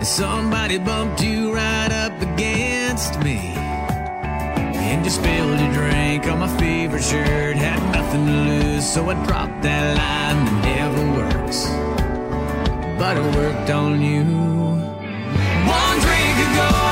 [0.04, 3.38] Somebody bumped you right up against me.
[4.88, 7.56] And you spilled a drink on my favorite shirt.
[7.58, 11.65] Had nothing to lose, so I dropped that line that never works.
[13.00, 14.24] But it worked on you.
[15.67, 16.87] One drink ago,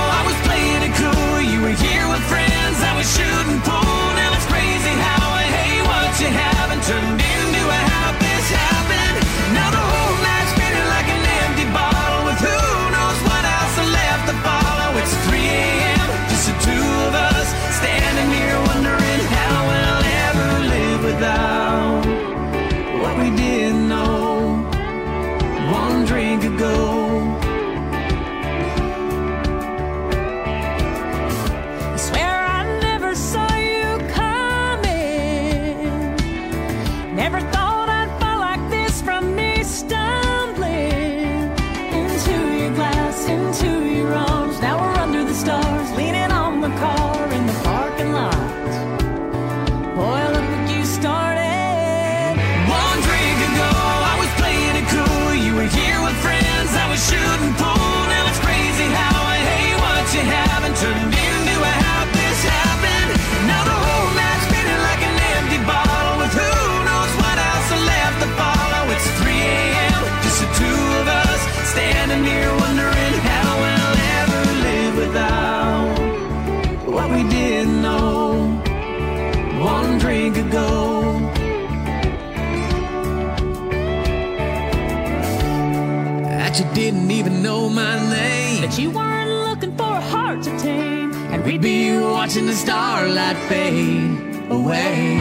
[86.56, 88.62] That you didn't even know my name.
[88.62, 91.12] That you weren't looking for a heart to tame.
[91.34, 94.16] And we'd be watching the starlight fade
[94.50, 95.20] away.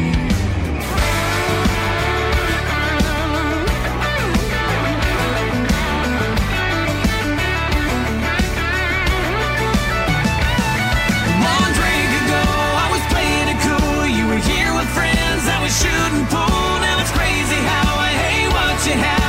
[11.42, 12.44] One drink ago,
[12.78, 14.06] I was playing it cool.
[14.06, 16.78] You were here with friends, I was shooting pool.
[16.78, 19.23] Now it's crazy how I hate what you haven't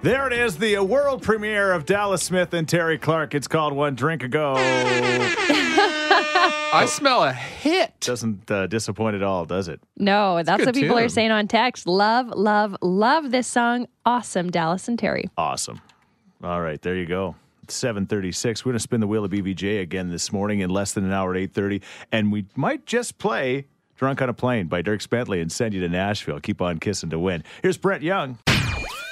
[0.00, 3.34] There it is, the world premiere of Dallas Smith and Terri Clark.
[3.34, 4.54] It's called One Drink Ago.
[6.70, 7.98] I smell a hit.
[7.98, 9.80] Doesn't uh, disappoint at all, does it?
[9.96, 11.88] No, that's what people are saying on text.
[11.88, 13.88] Love, love, love this song.
[14.06, 15.30] Awesome, Dallas and Terri.
[15.36, 15.80] Awesome.
[16.44, 17.34] All right, there you go.
[17.66, 18.64] 736.
[18.64, 21.12] We're going to spin the wheel of BVJ again this morning in less than an
[21.12, 21.82] hour at 830.
[22.12, 25.80] And we might just play Drunk on a Plane by Dierks Bentley and send you
[25.80, 26.38] to Nashville.
[26.38, 27.42] Keep on kissing to win.
[27.62, 28.38] Here's Brett Young.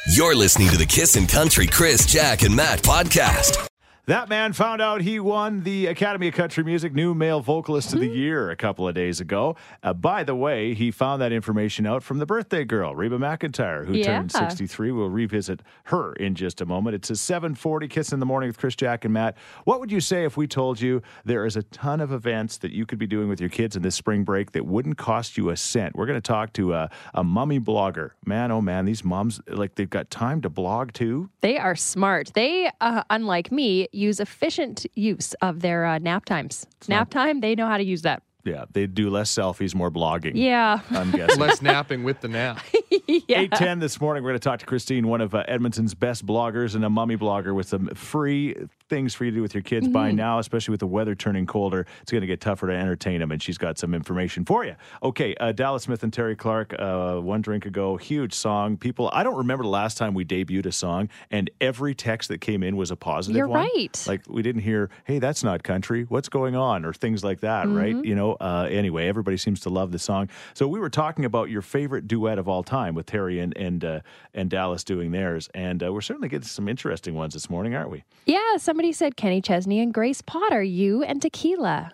[0.09, 3.67] You're listening to the Kiss and Country Chris, Jack, and Matt podcast.
[4.07, 7.99] That man found out he won the Academy of Country Music New Male Vocalist of
[7.99, 9.57] the Year a couple of days ago.
[9.83, 13.85] Uh, by the way, he found that information out from the birthday girl, Reba McEntire,
[13.85, 14.93] who turned 63.
[14.93, 16.95] We'll revisit her in just a moment.
[16.95, 19.37] It's a 740 Kiss in the Morning with Chris, Jack, and Matt.
[19.65, 22.71] What would you say if we told you there is a ton of events that
[22.71, 25.51] you could be doing with your kids in this spring break that wouldn't cost you
[25.51, 25.97] a cent?
[25.97, 28.11] We're going to talk to a, a mummy blogger.
[28.25, 31.29] Man, oh man, these moms, like they've got time to blog too.
[31.41, 32.31] They are smart.
[32.35, 36.67] They, uh, unlike me, use efficient use of their uh, nap times.
[36.89, 38.23] nap time, they know how to use that.
[38.47, 40.33] Yeah, they do less selfies, more blogging.
[40.35, 40.79] Yeah.
[40.91, 41.41] I'm guessing.
[41.41, 42.61] Less napping with the nap.
[43.09, 43.41] yeah.
[43.41, 46.77] 810 this morning, we're going to talk to Christine, one of uh, Edmonton's best bloggers
[46.77, 48.55] and a mummy blogger with some free
[48.89, 50.17] things for you to do with your kids by Mm-hmm.
[50.17, 51.87] now, especially with the weather turning colder.
[52.03, 54.77] It's going to get tougher to entertain them, and she's got some information for you.
[55.03, 58.77] Okay, uh, Dallas Smith and Terri Clark, uh, one drink ago, huge song.
[58.77, 62.41] People, I don't remember the last time we debuted a song, and every text that
[62.41, 63.69] came in was a positive You're one.
[63.75, 64.05] right.
[64.07, 66.05] Like we didn't hear, "Hey, that's not country.
[66.05, 67.95] What's going on?" or things like that, right?
[67.95, 68.05] Mm-hmm.
[68.05, 68.33] You know.
[68.35, 70.29] Uh, anyway, everybody seems to love the song.
[70.55, 73.85] So we were talking about your favorite duet of all time with Terri and and
[73.85, 74.01] uh,
[74.35, 77.91] and Dallas doing theirs, and uh, we're certainly getting some interesting ones this morning, aren't
[77.91, 78.05] we?
[78.27, 81.93] Yeah, somebody said Kenny Chesney and Grace Potter, you and tequila.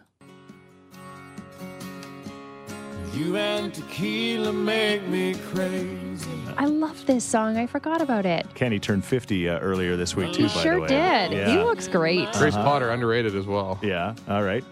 [3.15, 6.29] You and tequila make me crazy.
[6.59, 7.57] I love this song.
[7.57, 8.53] I forgot about it.
[8.57, 10.89] Kenny turned 50 uh, earlier this week, too, He by the sure way.
[10.89, 11.31] did.
[11.31, 11.51] Yeah.
[11.51, 12.33] He looks great.
[12.33, 12.65] Grace Uh-huh.
[12.65, 13.79] Potter, underrated as well.
[13.81, 14.17] Yeah.
[14.29, 14.65] All right.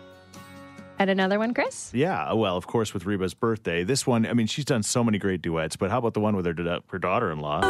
[0.98, 1.92] And another one, Chris?
[1.94, 2.32] Yeah.
[2.32, 3.84] Well, of course, with Reba's birthday.
[3.84, 6.34] This one, I mean, she's done so many great duets, but how about the one
[6.34, 7.60] with her, her daughter in law?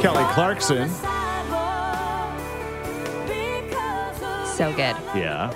[0.00, 0.88] Kelly Clarkson.
[4.54, 4.96] So good.
[5.16, 5.50] Yeah.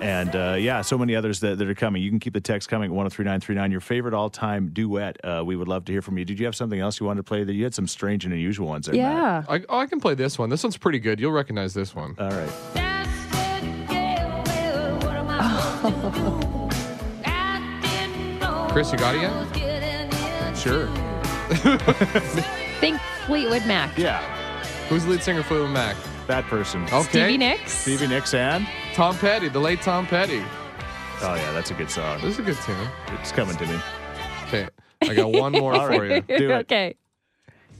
[0.00, 2.00] And uh, yeah, so many others that, that are coming.
[2.02, 3.72] You can keep the text coming at 103939.
[3.72, 5.16] Your favorite all time duet.
[5.24, 6.24] Uh, we would love to hear from you.
[6.24, 7.42] Did you have something else you wanted to play?
[7.42, 9.42] That You had some strange and unusual ones there, Yeah.
[9.48, 10.50] I, oh, I can play this one.
[10.50, 11.18] This one's pretty good.
[11.18, 12.14] You'll recognize this one.
[12.18, 12.48] All right.
[18.72, 20.54] Chris, you got it yet?
[20.56, 20.86] Sure.
[22.80, 23.96] Think Fleetwood Mac.
[23.98, 24.20] Yeah.
[24.88, 25.96] Who's the lead singer for Fleetwood Mac?
[26.28, 26.84] That person.
[26.84, 27.02] Okay.
[27.04, 27.72] Stevie Nicks.
[27.72, 28.68] Stevie Nicks and?
[28.92, 30.42] Tom Petty, the late Tom Petty.
[31.22, 32.20] Oh, yeah, that's a good song.
[32.20, 32.86] This is a good tune.
[33.20, 33.80] It's coming to me.
[34.46, 34.68] Okay,
[35.02, 36.20] I got one more All for you.
[36.20, 36.50] Do it.
[36.60, 36.94] okay.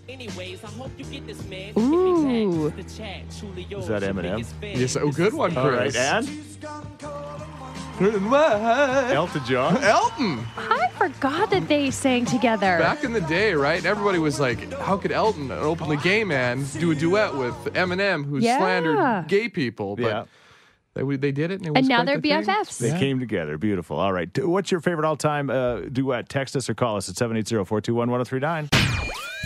[0.09, 1.75] Anyways, I hope you get this man.
[1.79, 2.71] Ooh.
[2.71, 4.45] The chat, Is that Eminem?
[4.63, 5.65] Yes, oh, good one, Chris.
[5.65, 5.95] All right.
[5.97, 7.58] And?
[8.01, 9.77] Elton John.
[9.83, 10.47] Elton.
[10.57, 12.79] I forgot that they sang together.
[12.79, 13.85] Back in the day, right?
[13.85, 18.25] Everybody was like, "How could Elton, an openly gay man, do a duet with Eminem,
[18.25, 18.59] who Yeah.
[18.59, 20.25] slandered gay people?" But Yeah.
[20.95, 22.45] they, they did it, and, it was and now they're the thing.
[22.45, 22.79] BFFs.
[22.79, 23.59] They came together.
[23.59, 23.99] Beautiful.
[23.99, 24.29] All right.
[24.47, 26.29] What's your favorite all time uh, duet?
[26.29, 28.69] Text us or call us at 780 421 1039.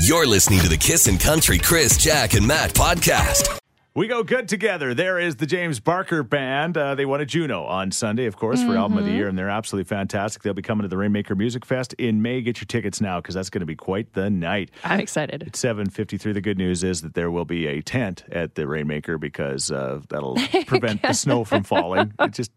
[0.07, 3.62] You're listening to the Kiss and Country Chris, Jack, and Matt podcast.
[3.95, 4.95] We go good together.
[4.95, 6.79] There is the James Barker Band.
[6.79, 9.37] Uh, they won a Juno on Sunday, of course, for Album of the Year, and
[9.37, 10.43] they're absolutely fantastic.
[10.43, 12.41] They'll be coming to the Rainmaker Music Fest in May.
[12.41, 14.71] Get your tickets now because that's going to be quite the night.
[14.83, 15.43] I'm excited.
[15.43, 16.33] It's 7.53.
[16.33, 20.01] The good news is that there will be a tent at the Rainmaker because uh,
[20.09, 22.15] that'll prevent the snow from falling.
[22.23, 22.53] It just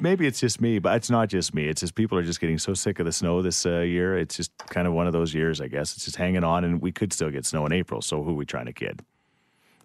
[0.00, 1.68] Maybe it's just me, but it's not just me.
[1.68, 4.18] It's just people are just getting so sick of the snow this uh, year.
[4.18, 5.94] It's just kind of one of those years, I guess.
[5.94, 8.02] It's just hanging on, and we could still get snow in April.
[8.02, 9.02] So who are we trying to kid?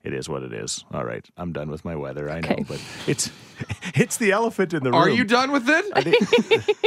[0.07, 0.85] It is what it is.
[0.93, 2.29] All right, I'm done with my weather.
[2.29, 3.29] I know, but it's
[3.95, 4.99] it's the elephant in the room.
[5.01, 5.85] Are you done with it?
[5.93, 6.01] I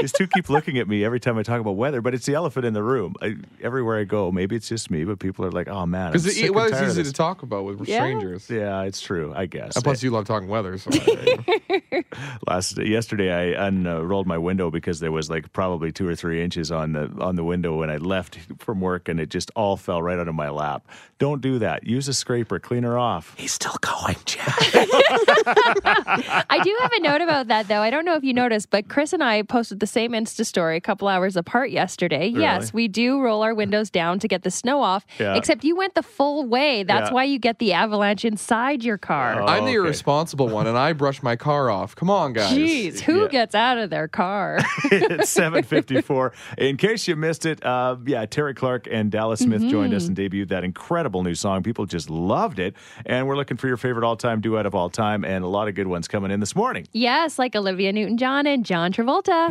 [0.01, 2.35] these two keep looking at me every time I talk about weather, but it's the
[2.35, 3.15] elephant in the room.
[3.23, 6.13] I, everywhere I go, maybe it's just me, but people are like, "Oh man, I'm
[6.13, 7.97] Because sick it and was tired of easy this." to talk about with Yeah.
[7.99, 8.49] strangers.
[8.51, 9.33] Yeah, it's true.
[9.35, 9.77] I guess.
[9.77, 10.79] And plus, you love talking weather.
[10.79, 10.91] So
[12.47, 16.71] last yesterday I unrolled my window because there was like probably two or three inches
[16.71, 20.03] on the on the window when I left from work, and it just all fell
[20.03, 20.87] right onto my lap.
[21.19, 21.87] Don't do that.
[21.87, 23.35] Use a scraper, clean her off.
[23.37, 24.57] He's still going, Jack.
[24.65, 27.81] I do have a note about that, though.
[27.81, 30.77] I don't know if you noticed, but Chris and I posted the same Insta story
[30.77, 32.27] a couple hours apart yesterday.
[32.29, 35.35] Yes, we do roll our windows down to get the snow off, Yeah.
[35.37, 36.83] except you went the full way.
[36.83, 37.15] That's Yeah.
[37.15, 39.43] why you get the avalanche inside your car.
[39.43, 39.75] Oh, I'm the okay.
[39.79, 41.95] irresponsible one, and I brush my car off.
[41.97, 42.53] Come on, guys.
[42.57, 43.29] Jeez, who Yeah.
[43.29, 44.59] gets out of their car?
[44.85, 46.33] it's 754.
[46.59, 50.17] In case you missed it, uh, yeah, Terri Clark and Dallas Smith joined us and
[50.17, 51.63] debuted that incredible new song.
[51.63, 52.75] People just loved it.
[53.07, 55.69] And we're looking for your favorite all time duet of all time, and a lot
[55.69, 56.80] of good ones coming in this morning.
[56.93, 59.51] Yes, like Olivia Newton John and John Travolta.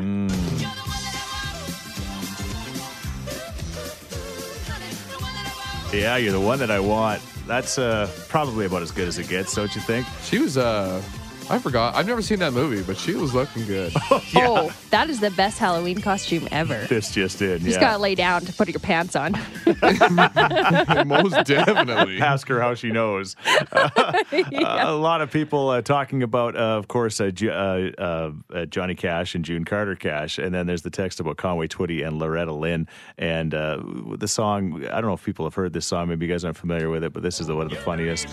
[5.91, 7.21] Yeah, you're the one that I want.
[7.47, 10.05] That's uh, probably about as good as it gets, don't you think?
[10.23, 11.01] She was, uh,
[11.49, 11.95] I forgot.
[11.95, 13.93] I've never seen that movie, but she was looking good.
[14.35, 16.85] Oh, that is the best Halloween costume ever.
[16.85, 17.49] This just in.
[17.49, 17.79] You just yeah.
[17.79, 19.33] gotta lay down to put your pants on.
[21.07, 22.21] Most definitely.
[22.21, 23.35] Ask her how she knows.
[23.71, 28.95] a lot of people uh, talking about, uh, of course, uh, uh, uh, uh, Johnny
[28.95, 32.53] Cash and June Carter Cash, and then there's the text about Conway Twitty and Loretta
[32.53, 33.81] Lynn, and uh,
[34.17, 34.85] the song.
[34.85, 36.09] I don't know if people have heard this song.
[36.09, 38.27] Maybe you guys aren't familiar with it, but this is the, one of the funniest.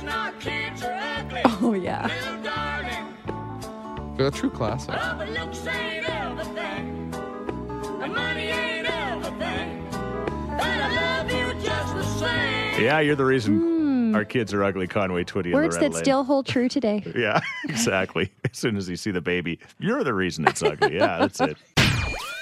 [1.63, 2.65] oh yeah.
[4.19, 4.95] A true classic.
[12.79, 14.87] Yeah, you're the reason our kids are ugly.
[14.87, 15.55] Conway Twitty and Hmm.
[15.55, 16.05] Words Loretta that Lynn.
[16.05, 17.03] still hold true today.
[17.17, 18.31] Yeah, exactly.
[18.45, 20.95] As soon as you see the baby, you're the reason it's ugly.
[20.97, 21.57] Yeah, that's it.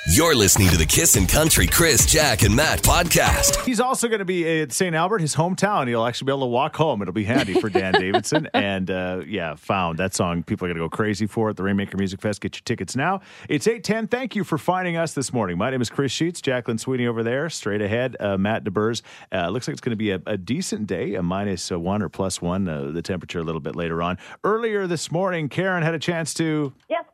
[0.07, 3.65] You're listening to the Kissin' Country Chris, Jack, and Matt podcast.
[3.65, 4.95] He's also going to be at St.
[4.95, 5.89] Albert, his hometown.
[5.89, 7.01] He'll actually be able to walk home.
[7.01, 8.47] It'll be handy for Dan Davidson.
[8.53, 10.43] And uh, yeah, found that song.
[10.43, 11.57] People are going to go crazy for it.
[11.57, 12.43] The Rainmaker Music Fest.
[12.43, 13.23] Get your tickets now.
[13.49, 14.09] It's 810.
[14.09, 15.57] Thank you for finding us this morning.
[15.57, 16.43] My name is Chris Sheets.
[16.43, 17.49] Jacqueline Sweeney over there.
[17.49, 19.01] Straight ahead, uh, Matt DeBurs.
[19.33, 22.03] Uh, looks like it's going to be a, a decent day, a minus uh, one
[22.03, 22.69] or plus one.
[22.69, 24.19] Uh, the temperature a little bit later on.
[24.45, 27.07] Earlier this morning, Karen had a chance to Yes,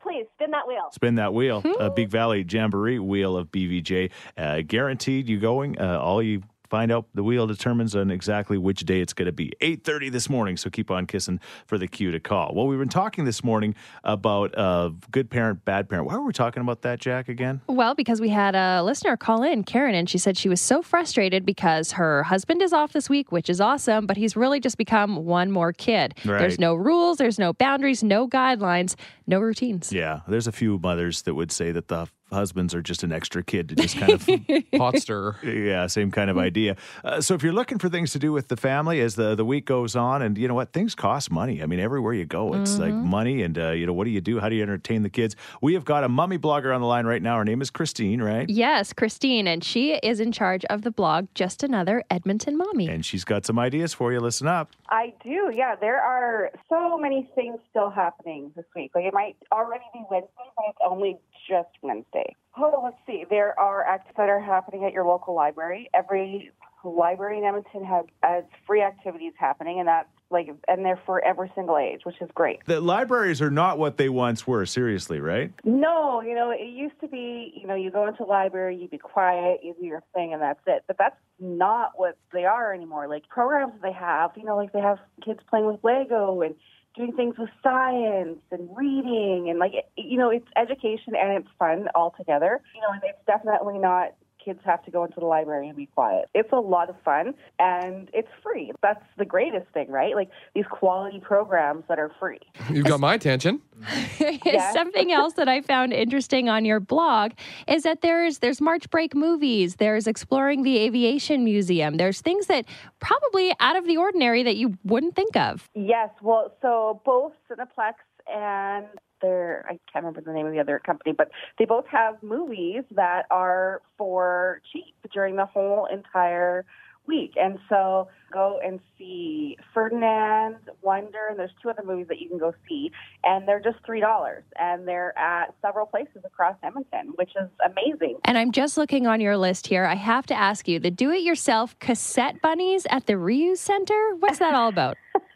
[0.51, 0.91] spin that wheel.
[0.91, 4.11] spin that wheel, a Big Valley Jamboree wheel of BVJ.
[4.37, 5.79] Uh, guaranteed you going.
[5.79, 9.33] Uh, all you find out the wheel determines on exactly which day it's going to
[9.33, 12.79] be 8.30 this morning so keep on kissing for the cue to call well we've
[12.79, 16.81] been talking this morning about uh, good parent bad parent why were we talking about
[16.83, 20.37] that jack again Well, because we had a listener call in, Karen, and she said
[20.37, 24.15] she was so frustrated because her husband is off this week, which is awesome, but
[24.15, 26.13] he's really just become one more kid.
[26.23, 26.39] Right.
[26.39, 28.95] There's no rules, there's no boundaries, no guidelines,
[29.27, 29.91] no routines.
[29.91, 33.43] yeah there's a few mothers that would say that the husbands are just an extra
[33.43, 34.27] kid to just kind of
[34.77, 35.35] Pot stir.
[35.43, 36.75] Yeah, same kind of idea.
[37.03, 39.45] Uh, so if you're looking for things to do with the family as the, the
[39.45, 41.61] week goes on, and you know what, things cost money.
[41.61, 44.21] I mean, everywhere you go, it's like money, and uh, you know, what do you
[44.21, 44.39] do?
[44.39, 45.35] How do you entertain the kids?
[45.61, 47.37] We have got a mummy blogger on the line right now.
[47.37, 48.49] Her name is Christine, right?
[48.49, 52.87] Yes, Christine, and she is in charge of the blog Just Another Edmonton Mommy.
[52.87, 54.19] And she's got some ideas for you.
[54.19, 54.71] Listen up.
[54.89, 55.75] I do, yeah.
[55.75, 58.91] There are so many things still happening this week.
[58.93, 61.17] Like it might already be Wednesday, but it's only
[61.49, 62.20] just Wednesday.
[62.57, 63.25] Oh, let's see.
[63.29, 65.89] There are acts that are happening at your local library.
[65.93, 66.51] Every
[66.83, 71.51] library in Edmonton has, has free activities happening, and that's like, and they're for every
[71.55, 72.59] single age, which is great.
[72.65, 74.65] The libraries are not what they once were.
[74.65, 75.51] Seriously, right?
[75.63, 78.87] No, you know, it used to be, you know, you go into the library, you
[78.87, 80.83] be quiet, you do your thing, and that's it.
[80.87, 83.07] But that's not what they are anymore.
[83.07, 86.55] Like programs they have, you know, like they have kids playing with Lego and
[86.95, 91.87] doing things with science and reading and like, you know, it's education and it's fun
[91.95, 92.61] all together.
[92.75, 95.85] You know, and it's definitely not kids have to go into the library and be
[95.85, 96.25] quiet.
[96.33, 98.71] It's a lot of fun and it's free.
[98.81, 100.15] That's the greatest thing, right?
[100.15, 102.39] Like these quality programs that are free.
[102.69, 103.61] You've got my attention.
[104.73, 107.31] Something else that I found interesting on your blog
[107.67, 112.65] is that there's there's March break movies, there's exploring the aviation museum, there's things that
[112.99, 115.69] probably out of the ordinary that you wouldn't think of.
[115.73, 117.93] Yes, well, so both Cineplex
[118.31, 118.85] and
[119.21, 122.83] their I can't remember the name of the other company, but they both have movies
[122.91, 126.65] that are for cheap during the whole entire
[127.07, 127.33] week.
[127.35, 132.37] And so go and see Ferdinand, Wonder, and there's two other movies that you can
[132.37, 132.91] go see,
[133.23, 138.17] and they're just three dollars, and they're at several places across Edmonton, which is amazing.
[138.25, 139.85] And I'm just looking on your list here.
[139.85, 144.53] I have to ask you, the do-it-yourself cassette bunnies at the reuse center, what's that
[144.53, 144.97] all about?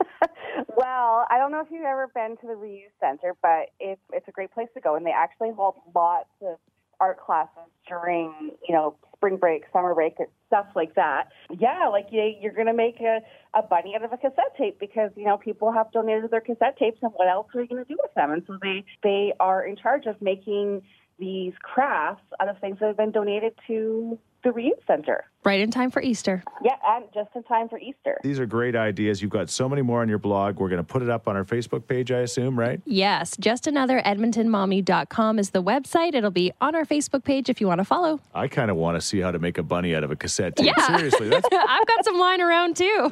[0.76, 4.28] Well, I don't know if you've ever been to the Reuse Center, but it's it's
[4.28, 6.58] a great place to go, and they actually hold lots of
[7.00, 10.16] art classes during you know spring break, summer break,
[10.48, 11.30] stuff like that.
[11.58, 13.20] Yeah, like you, you're gonna make a
[13.58, 16.78] a bunny out of a cassette tape because you know people have donated their cassette
[16.78, 18.32] tapes, and what else are you gonna do with them?
[18.32, 20.82] And so they they are in charge of making
[21.18, 25.26] these crafts out of things that have been donated to the Reuse Center.
[25.44, 26.44] Right in time for Easter.
[26.64, 28.20] Yeah, and just in time for Easter.
[28.24, 29.22] These are great ideas.
[29.22, 30.60] You've got so many more on your blog.
[30.60, 32.80] We're going to put it up on our Facebook page, I assume, right?
[32.86, 36.14] Yes, just another edmontonmommy.com is the website.
[36.14, 38.22] It'll be on our Facebook page if you want to follow.
[38.34, 40.56] I kind of want to see how to make a bunny out of a cassette
[40.56, 40.68] tape.
[40.68, 40.98] Yeah.
[40.98, 43.12] Seriously, that's I've got some lying around too.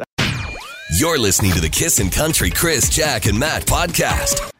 [0.98, 4.53] You're listening to the Kissin' Country Chris, Jack, and Matt podcast.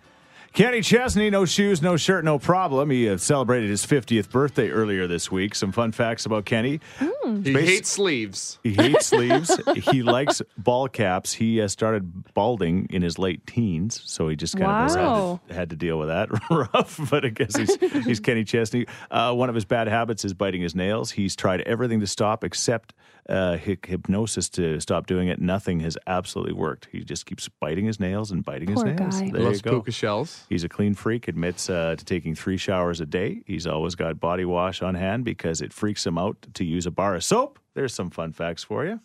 [0.54, 2.92] Kenny Chesney, no shoes, no shirt, no problem.
[2.92, 5.56] He uh, celebrated his 50th birthday earlier this week.
[5.56, 6.80] Some fun facts about Kenny.
[7.44, 8.60] He hates sleeves.
[8.62, 9.60] He hates sleeves.
[9.92, 11.34] he likes ball caps.
[11.34, 15.04] He uh, started balding in his late teens, so he just kind of has had,
[15.48, 16.30] to, had to deal with that.
[16.52, 18.86] Rough, but I guess he's, he's Kenny Chesney.
[19.10, 21.10] Uh, one of his bad habits is biting his nails.
[21.10, 22.94] He's tried everything to stop except
[23.30, 25.40] uh, hypnosis to stop doing it.
[25.42, 26.88] Nothing has absolutely worked.
[26.92, 29.22] He just keeps biting his nails and biting Poor his nails.
[29.22, 29.30] guy.
[29.32, 29.72] There you Loves go.
[29.72, 30.46] puka shells.
[30.50, 33.42] He's a clean freak, admits uh, to taking three showers a day.
[33.46, 36.92] He's always got body wash on hand because it freaks him out to use a
[36.92, 37.60] bar of soap.
[37.76, 39.00] There's some fun facts for you.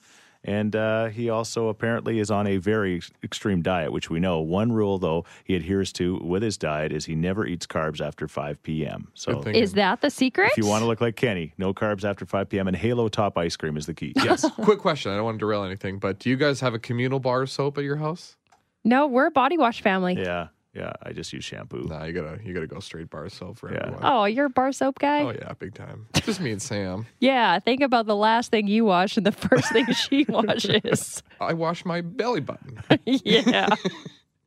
[0.48, 4.40] And uh, he also apparently is on a very ex- extreme diet, which we know.
[4.40, 8.26] One rule, though, he adheres to with his diet is he never eats carbs after
[8.26, 9.08] 5 p.m.
[9.12, 10.52] So Is that the secret?
[10.52, 12.66] if you want to look like Kenny, no carbs after 5 p.m.
[12.66, 14.14] and Halo Top ice cream is the key.
[14.16, 14.50] Yes.
[14.54, 15.12] Quick question.
[15.12, 17.50] I don't want to derail anything, but do you guys have a communal bar of
[17.50, 18.36] soap at your house?
[18.84, 20.14] no, we're a body wash family.
[20.18, 20.92] yeah, yeah.
[21.02, 21.84] I just use shampoo.
[21.88, 23.78] Nah, you gotta you gotta go straight bar soap for Yeah.
[23.82, 24.00] everyone.
[24.04, 25.22] Oh, you're a bar soap guy?
[25.22, 26.06] Oh yeah, big time.
[26.22, 27.06] Just me and Sam.
[27.20, 31.22] Yeah, think about the last thing you wash and the first thing she washes.
[31.40, 32.78] I wash my belly button.
[33.06, 33.68] yeah.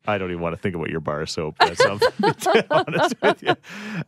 [0.07, 1.55] I don't even want to think about your bar of soap.
[1.59, 3.53] That's something, to be honest with you.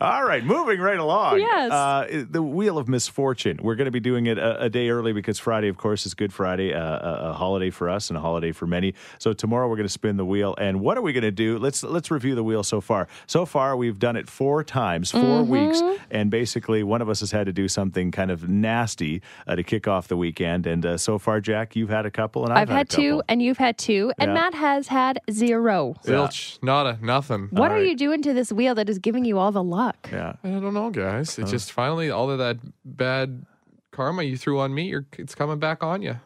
[0.02, 1.40] All right, moving right along.
[1.40, 1.72] Yes.
[1.72, 3.60] Uh, the Wheel of Misfortune.
[3.62, 6.16] We're going to be doing it a, a day early because Friday, of course, is
[6.16, 8.96] Good Friday, uh, a, a holiday for us and a holiday for many.
[9.20, 10.56] So tomorrow we're going to spin the wheel.
[10.58, 11.60] And what are we going to do?
[11.60, 13.08] Let's let's review the wheel so far.
[13.28, 15.48] So far, we've done it four times, 4 Mhm.
[15.48, 19.56] weeks, and basically one of us has had to do something kind of nasty uh,
[19.56, 20.66] to kick off the weekend.
[20.66, 23.22] And uh, so far, Jack, you've had a couple, and I've, I've had a two,
[23.30, 24.34] and you've had two, and Yeah.
[24.34, 25.83] Matt has had zero.
[26.06, 27.50] Zilch, nada, nothing.
[27.52, 30.10] What are you doing to this wheel that is giving you all the luck?
[30.12, 30.34] Yeah.
[30.44, 31.30] I don't know, guys.
[31.30, 31.52] It's uh-huh.
[31.52, 33.46] just finally all of that bad
[33.92, 36.20] karma you threw on me, you're, it's coming back on you.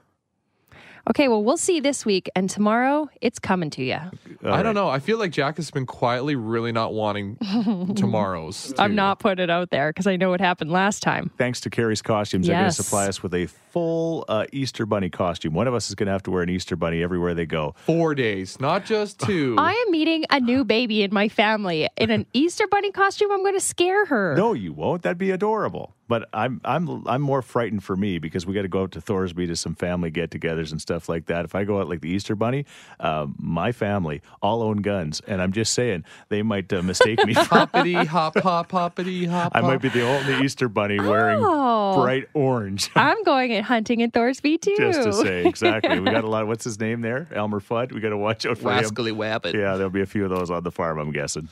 [1.09, 3.97] Okay, well, we'll see this week, and tomorrow it's coming to you.
[4.43, 4.89] I don't know.
[4.89, 7.37] I feel like Jack has been quietly really not wanting
[7.95, 8.73] tomorrow's.
[8.77, 8.95] I'm too.
[8.95, 11.31] not putting it out there because I know what happened last time.
[11.37, 12.75] Thanks to Carrie's Costumes, they're going to Yes.
[12.77, 15.53] supply us with a full uh, Easter Bunny costume.
[15.53, 17.73] One of us is going to have to wear an Easter Bunny everywhere they go.
[17.85, 19.55] Four days, not just two.
[19.57, 23.31] I am meeting a new baby in my family in an Easter bunny costume.
[23.31, 24.35] I'm going to scare her.
[24.35, 25.03] No, you won't.
[25.03, 25.93] That'd be adorable.
[26.07, 29.01] But I'm I'm I'm more frightened for me because we got to go out to
[29.01, 31.43] Thorsby to some family get-togethers and stuff like that.
[31.45, 32.65] If I go out like the Easter Bunny,
[32.99, 37.33] uh, my family all own guns, and I'm just saying they might uh, mistake me.
[37.33, 39.51] for hoppity hop hop hoppity hop.
[39.53, 42.01] I might be the only Easter Bunny wearing Oh.
[42.01, 42.89] bright orange.
[42.95, 44.75] I'm going and hunting in Thorsby too.
[44.77, 45.99] Just to say, exactly.
[45.99, 46.43] We got a lot.
[46.43, 47.27] Of, what's his name there?
[47.33, 47.91] Elmer Fudd.
[47.91, 49.17] We got to watch out for Rascally him.
[49.17, 49.53] Wabbit.
[49.53, 50.99] Yeah, there'll be a few of those on the farm.
[50.99, 51.49] I'm guessing.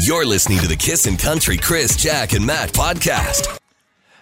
[0.00, 3.58] You're listening to the Kissin' Country Chris, Jack, and Matt podcast.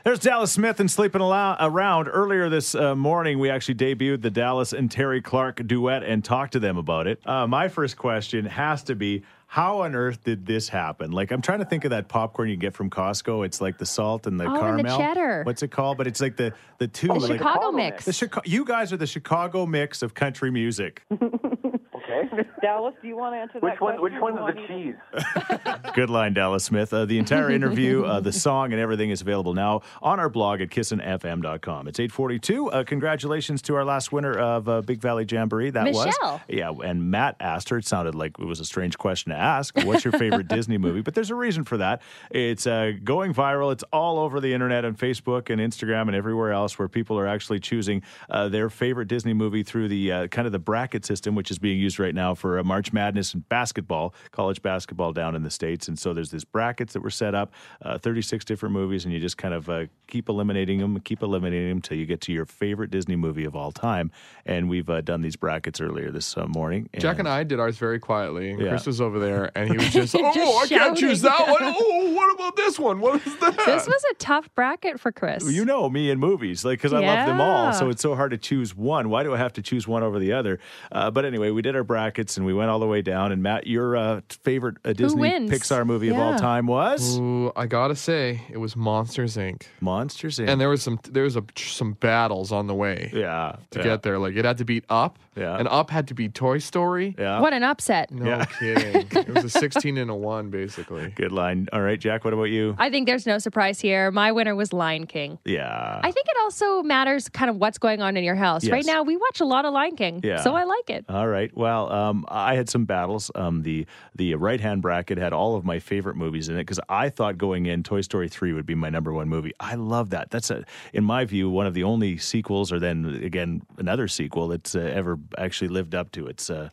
[0.05, 2.09] There's Dallas Smith and sleeping around.
[2.09, 6.53] Earlier this uh, morning, we actually debuted the Dallas and Terri Clark duet and talked
[6.53, 7.21] to them about it.
[7.27, 9.23] Uh, my first question has to be.
[9.49, 11.13] How on earth did this happen?
[11.13, 13.47] Like, I'm trying to think of that popcorn you get from Costco.
[13.47, 14.99] It's like the salt and the Oh, and caramel.
[14.99, 15.43] the cheddar.
[15.45, 15.99] What's it called?
[15.99, 17.07] But it's like the the two.
[17.07, 18.05] The like, Chicago mix.
[18.07, 18.43] The Chicago.
[18.45, 21.05] You guys are the Chicago mix of country music.
[22.09, 22.49] Okay.
[22.63, 23.97] Dallas, do you want to answer Which that one?
[23.97, 24.03] question?
[24.03, 25.93] Which or one's the cheese?
[25.95, 26.93] Good line, Dallas Smith.
[26.93, 30.61] Uh, the entire interview, uh, the song, and everything is available now on our blog
[30.61, 31.89] at kissinfm.com.
[31.89, 32.71] It's 842.
[32.71, 35.71] Uh, congratulations to our last winner of uh, Big Valley Jamboree.
[35.71, 36.07] That was.
[36.07, 36.41] Michelle.
[36.49, 37.79] Yeah, and Matt asked her.
[37.79, 39.77] It sounded like it was a strange question to ask.
[39.85, 41.01] What's your favorite Disney movie?
[41.01, 42.03] But there's a reason for that.
[42.31, 43.73] It's uh, going viral.
[43.73, 47.27] It's all over the internet and Facebook and Instagram and everywhere else where people are
[47.27, 51.35] actually choosing uh, their favorite Disney movie through the uh, kind of the bracket system,
[51.35, 55.35] which is being used right now for uh, March Madness and basketball, college basketball down
[55.35, 55.89] in the States.
[55.89, 59.21] And so there's this brackets that were set up, uh, 36 different movies, and you
[59.21, 62.45] just kind of uh, keep eliminating them, keep eliminating them till you get to your
[62.47, 64.11] favorite Disney movie of all time.
[64.45, 66.89] And we've uh, done these brackets earlier this uh, morning.
[66.99, 68.51] Jack and I did ours very quietly.
[68.51, 68.69] and Yeah.
[68.71, 71.59] Chris was over there, and he was just, Just "Oh, I can't choose that one.
[71.63, 73.01] Oh, what about this one?
[73.01, 75.51] What is that?" This was a tough bracket for Chris.
[75.51, 78.31] You know me in movies, like because I love them all, so it's so hard
[78.31, 79.09] to choose one.
[79.09, 80.59] Why do I have to choose one over the other?
[80.93, 83.33] Uh, but anyway, we did our brackets and we went all the way down.
[83.33, 85.23] And Matt, your uh, favorite uh, Disney?
[85.49, 89.63] Pixar movie of all time was Ooh, I gotta say, it was Monsters Inc.
[89.81, 90.49] Monsters Inc.
[90.49, 93.85] And there was some there was a, some battles on the way yeah, to yeah,
[93.85, 94.19] get there.
[94.19, 95.57] Like it had to beat Up, Yeah.
[95.59, 97.15] and Up had to be Toy Story.
[97.19, 97.41] yeah.
[97.41, 98.11] What an upset.
[98.11, 98.45] No Yeah.
[98.47, 99.07] kidding.
[99.11, 101.11] it was a sixteen and a one, basically.
[101.15, 101.69] Good line.
[101.73, 102.25] All right, Jack.
[102.25, 102.75] What about you?
[102.79, 104.11] I think there's no surprise here.
[104.11, 105.39] My winner was Lion King.
[105.45, 106.01] Yeah.
[106.03, 108.67] I think it also matters kind of what's going on in your house.
[108.69, 110.41] Right now, we watch a lot of Lion King, Yeah.
[110.43, 111.05] so I like it.
[111.09, 111.55] All right.
[111.57, 113.31] Well, um, I had some battles.
[113.35, 116.81] Um, the the right hand bracket had all of my favorite movies in it because
[116.89, 119.53] I thought going in Toy Story three would be my number one movie.
[119.61, 120.31] I love that.
[120.31, 124.49] That's a, in my view, one of the only sequels, or then again another sequel
[124.49, 126.27] that's uh, ever actually lived up to.
[126.27, 126.51] It's.
[126.51, 126.69] Uh,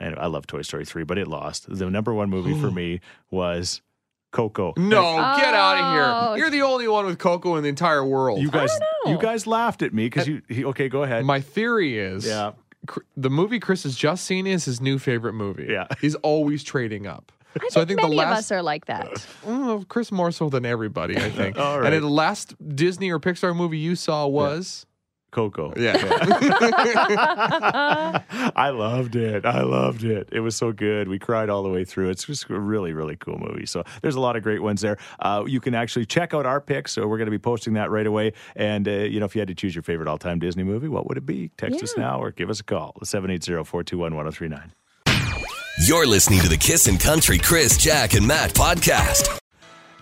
[0.00, 1.66] and I love Toy Story three, but it lost.
[1.68, 3.00] The number one movie for me
[3.30, 3.82] was
[4.30, 4.72] Coco.
[4.78, 5.02] No,
[5.36, 6.34] get out of Oh.
[6.34, 6.38] here.
[6.44, 8.40] You're the only one with Coco in the entire world.
[8.40, 8.70] You guys,
[9.04, 9.10] know.
[9.12, 10.40] you guys laughed at me because you.
[10.48, 11.24] He, okay, go ahead.
[11.26, 12.52] My theory is Yeah.
[12.86, 15.66] cr- the movie Chris has just seen is his new favorite movie.
[15.68, 15.86] Yeah.
[16.00, 17.30] He's always trading up.
[17.54, 19.26] I so think I think many the of us are like that.
[19.46, 21.58] Oh, Chris more so than everybody, I think.
[21.58, 24.86] All And the last Disney or Pixar movie you saw was
[25.32, 25.72] Coco.
[25.76, 25.96] yeah.
[28.54, 29.44] I loved it.
[29.44, 30.28] I loved it.
[30.30, 31.08] It was so good.
[31.08, 32.10] We cried all the way through.
[32.10, 33.66] It's just a really, really cool movie.
[33.66, 34.98] So there's a lot of great ones there.
[35.18, 36.92] Uh, you can actually check out our picks.
[36.92, 38.32] So we're going to be posting that right away.
[38.54, 40.88] And, uh, you know, if you had to choose your favorite all time Disney movie,
[40.88, 41.50] what would it be?
[41.56, 44.72] Text us now or give us a call 780 421 1039.
[45.86, 49.41] You're listening to the Kissin' Country Chris, Jack, and Matt podcast.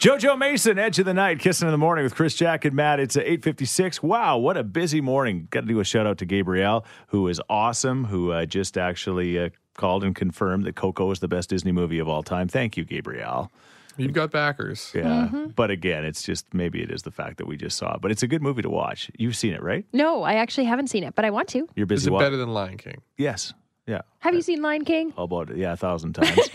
[0.00, 3.00] JoJo Mason, Edge of the Night, Kissing in the Morning with Chris, Jack, and Matt.
[3.00, 4.02] It's uh, 8.56.
[4.02, 5.46] Wow, what a busy morning.
[5.50, 9.38] Got to do a shout out to Gabrielle, who is awesome, who uh, just actually
[9.38, 12.48] uh, called and confirmed that Coco is the best Disney movie of all time.
[12.48, 13.52] Thank you, Gabrielle.
[13.98, 14.90] You've got backers.
[14.94, 15.28] Yeah.
[15.54, 18.00] But again, it's just maybe it is the fact that we just saw it.
[18.00, 19.10] But it's a good movie to watch.
[19.18, 19.84] You've seen it, right?
[19.92, 21.68] No, I actually haven't seen it, but I want to.
[21.74, 22.04] You're busy.
[22.04, 23.02] Is it wa- better than Lion King?
[23.18, 23.52] Yes.
[23.86, 24.02] Yeah.
[24.20, 25.12] Have you seen Lion King?
[25.16, 25.56] How about it?
[25.56, 26.38] Yeah, a thousand times.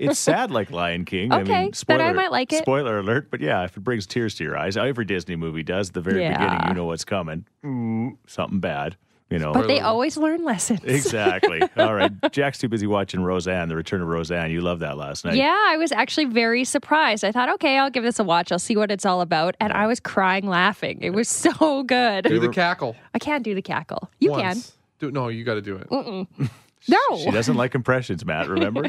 [0.00, 1.32] it's sad like Lion King.
[1.32, 2.58] I Okay, mean, but spoiler, I might like it.
[2.62, 5.88] Spoiler alert, but yeah, if it brings tears to your eyes, every Disney movie does.
[5.88, 6.36] At the very Yeah.
[6.38, 7.46] beginning, you know what's coming.
[7.64, 8.96] Ooh, something bad.
[9.30, 9.52] You know.
[9.54, 10.80] But they always learn lessons.
[10.84, 11.62] Exactly.
[11.78, 12.12] All right.
[12.30, 14.50] Jack's too busy watching Roseanne, The Return of Roseanne.
[14.50, 15.36] You loved that last night.
[15.36, 17.24] Yeah, I was actually very surprised.
[17.24, 18.52] I thought, okay, I'll give this a watch.
[18.52, 19.56] I'll see what it's all about.
[19.60, 20.98] And I was crying laughing.
[21.00, 22.24] It was so good.
[22.26, 22.94] Do the cackle.
[23.14, 24.10] I can't do the cackle.
[24.20, 24.76] You Once.
[25.00, 26.48] Do, no, you got to do it.
[26.88, 26.98] No.
[27.16, 28.88] She doesn't like impressions, Matt, remember?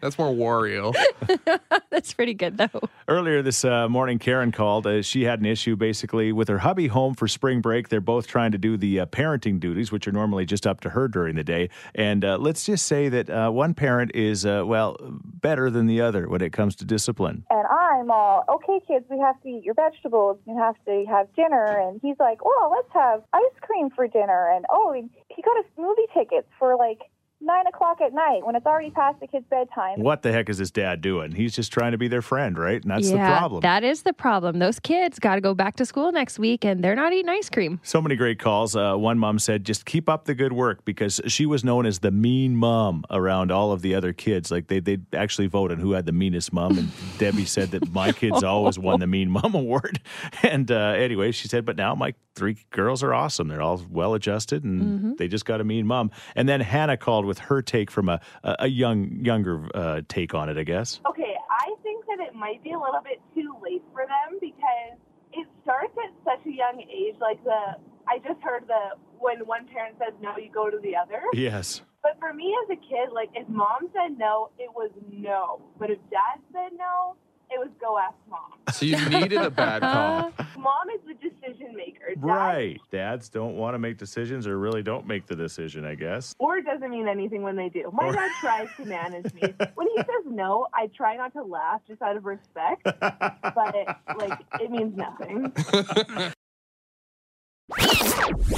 [0.00, 0.94] That's more Wario.
[1.90, 2.88] That's pretty good, though.
[3.08, 4.86] Earlier this uh, morning, Karen called.
[4.86, 7.88] Uh, she had an issue basically with her hubby home for spring break.
[7.88, 10.90] They're both trying to do the uh, parenting duties, which are normally just up to
[10.90, 11.70] her during the day.
[11.94, 16.00] And uh, let's just say that uh, one parent is, uh, well, better than the
[16.00, 17.44] other when it comes to discipline.
[17.50, 20.38] And I'm all, okay, kids, we have to eat your vegetables.
[20.46, 21.64] You have to have dinner.
[21.64, 24.50] And he's like, well, let's have ice cream for dinner.
[24.54, 27.00] And oh, he got us movie tickets for like
[27.40, 30.00] nine o'clock at night when it's already past the kid's bedtime.
[30.00, 31.32] What the heck is this dad doing?
[31.32, 32.82] He's just trying to be their friend, right?
[32.82, 33.60] And that's yeah, the problem.
[33.60, 34.58] That is the problem.
[34.58, 37.48] Those kids got to go back to school next week and they're not eating ice
[37.48, 37.80] cream.
[37.84, 38.74] So many great calls.
[38.74, 42.00] Uh, one mom said, just keep up the good work because she was known as
[42.00, 44.50] the mean mom around all of the other kids.
[44.50, 46.76] Like they, they actually vote on who had the meanest mom.
[46.76, 50.00] And Debbie said that my kids always won the mean mom award.
[50.42, 53.48] And uh, anyway, she said, but now my three girls are awesome.
[53.48, 55.12] They're all well adjusted and Mm-hmm.
[55.18, 56.10] they just got a mean mom.
[56.36, 60.48] And then Hannah called with her take from a, a, young, younger uh, take on
[60.48, 61.00] it, I guess.
[61.08, 64.98] Okay, I think that it might be a little bit too late for them because
[65.32, 67.14] it starts at such a young age.
[67.20, 67.76] Like the,
[68.08, 71.22] I just heard the when one parent says no, you go to the other.
[71.32, 71.82] Yes.
[72.02, 75.60] But for me as a kid, like if mom said no, it was no.
[75.78, 77.16] But if dad said no,
[77.50, 78.40] it was go ask mom.
[78.72, 80.32] So you needed a bad call.
[80.58, 82.14] Mom is the decision maker.
[82.14, 82.80] Dad, Right.
[82.90, 86.34] Dads don't want to make decisions or really don't make the decision, I guess.
[86.38, 87.90] Or it doesn't mean anything when they do.
[87.94, 89.42] My Or- dad tries to manage me.
[89.74, 92.82] When he says no, I try not to laugh just out of respect.
[92.84, 93.88] but it,
[94.18, 95.52] like it means nothing.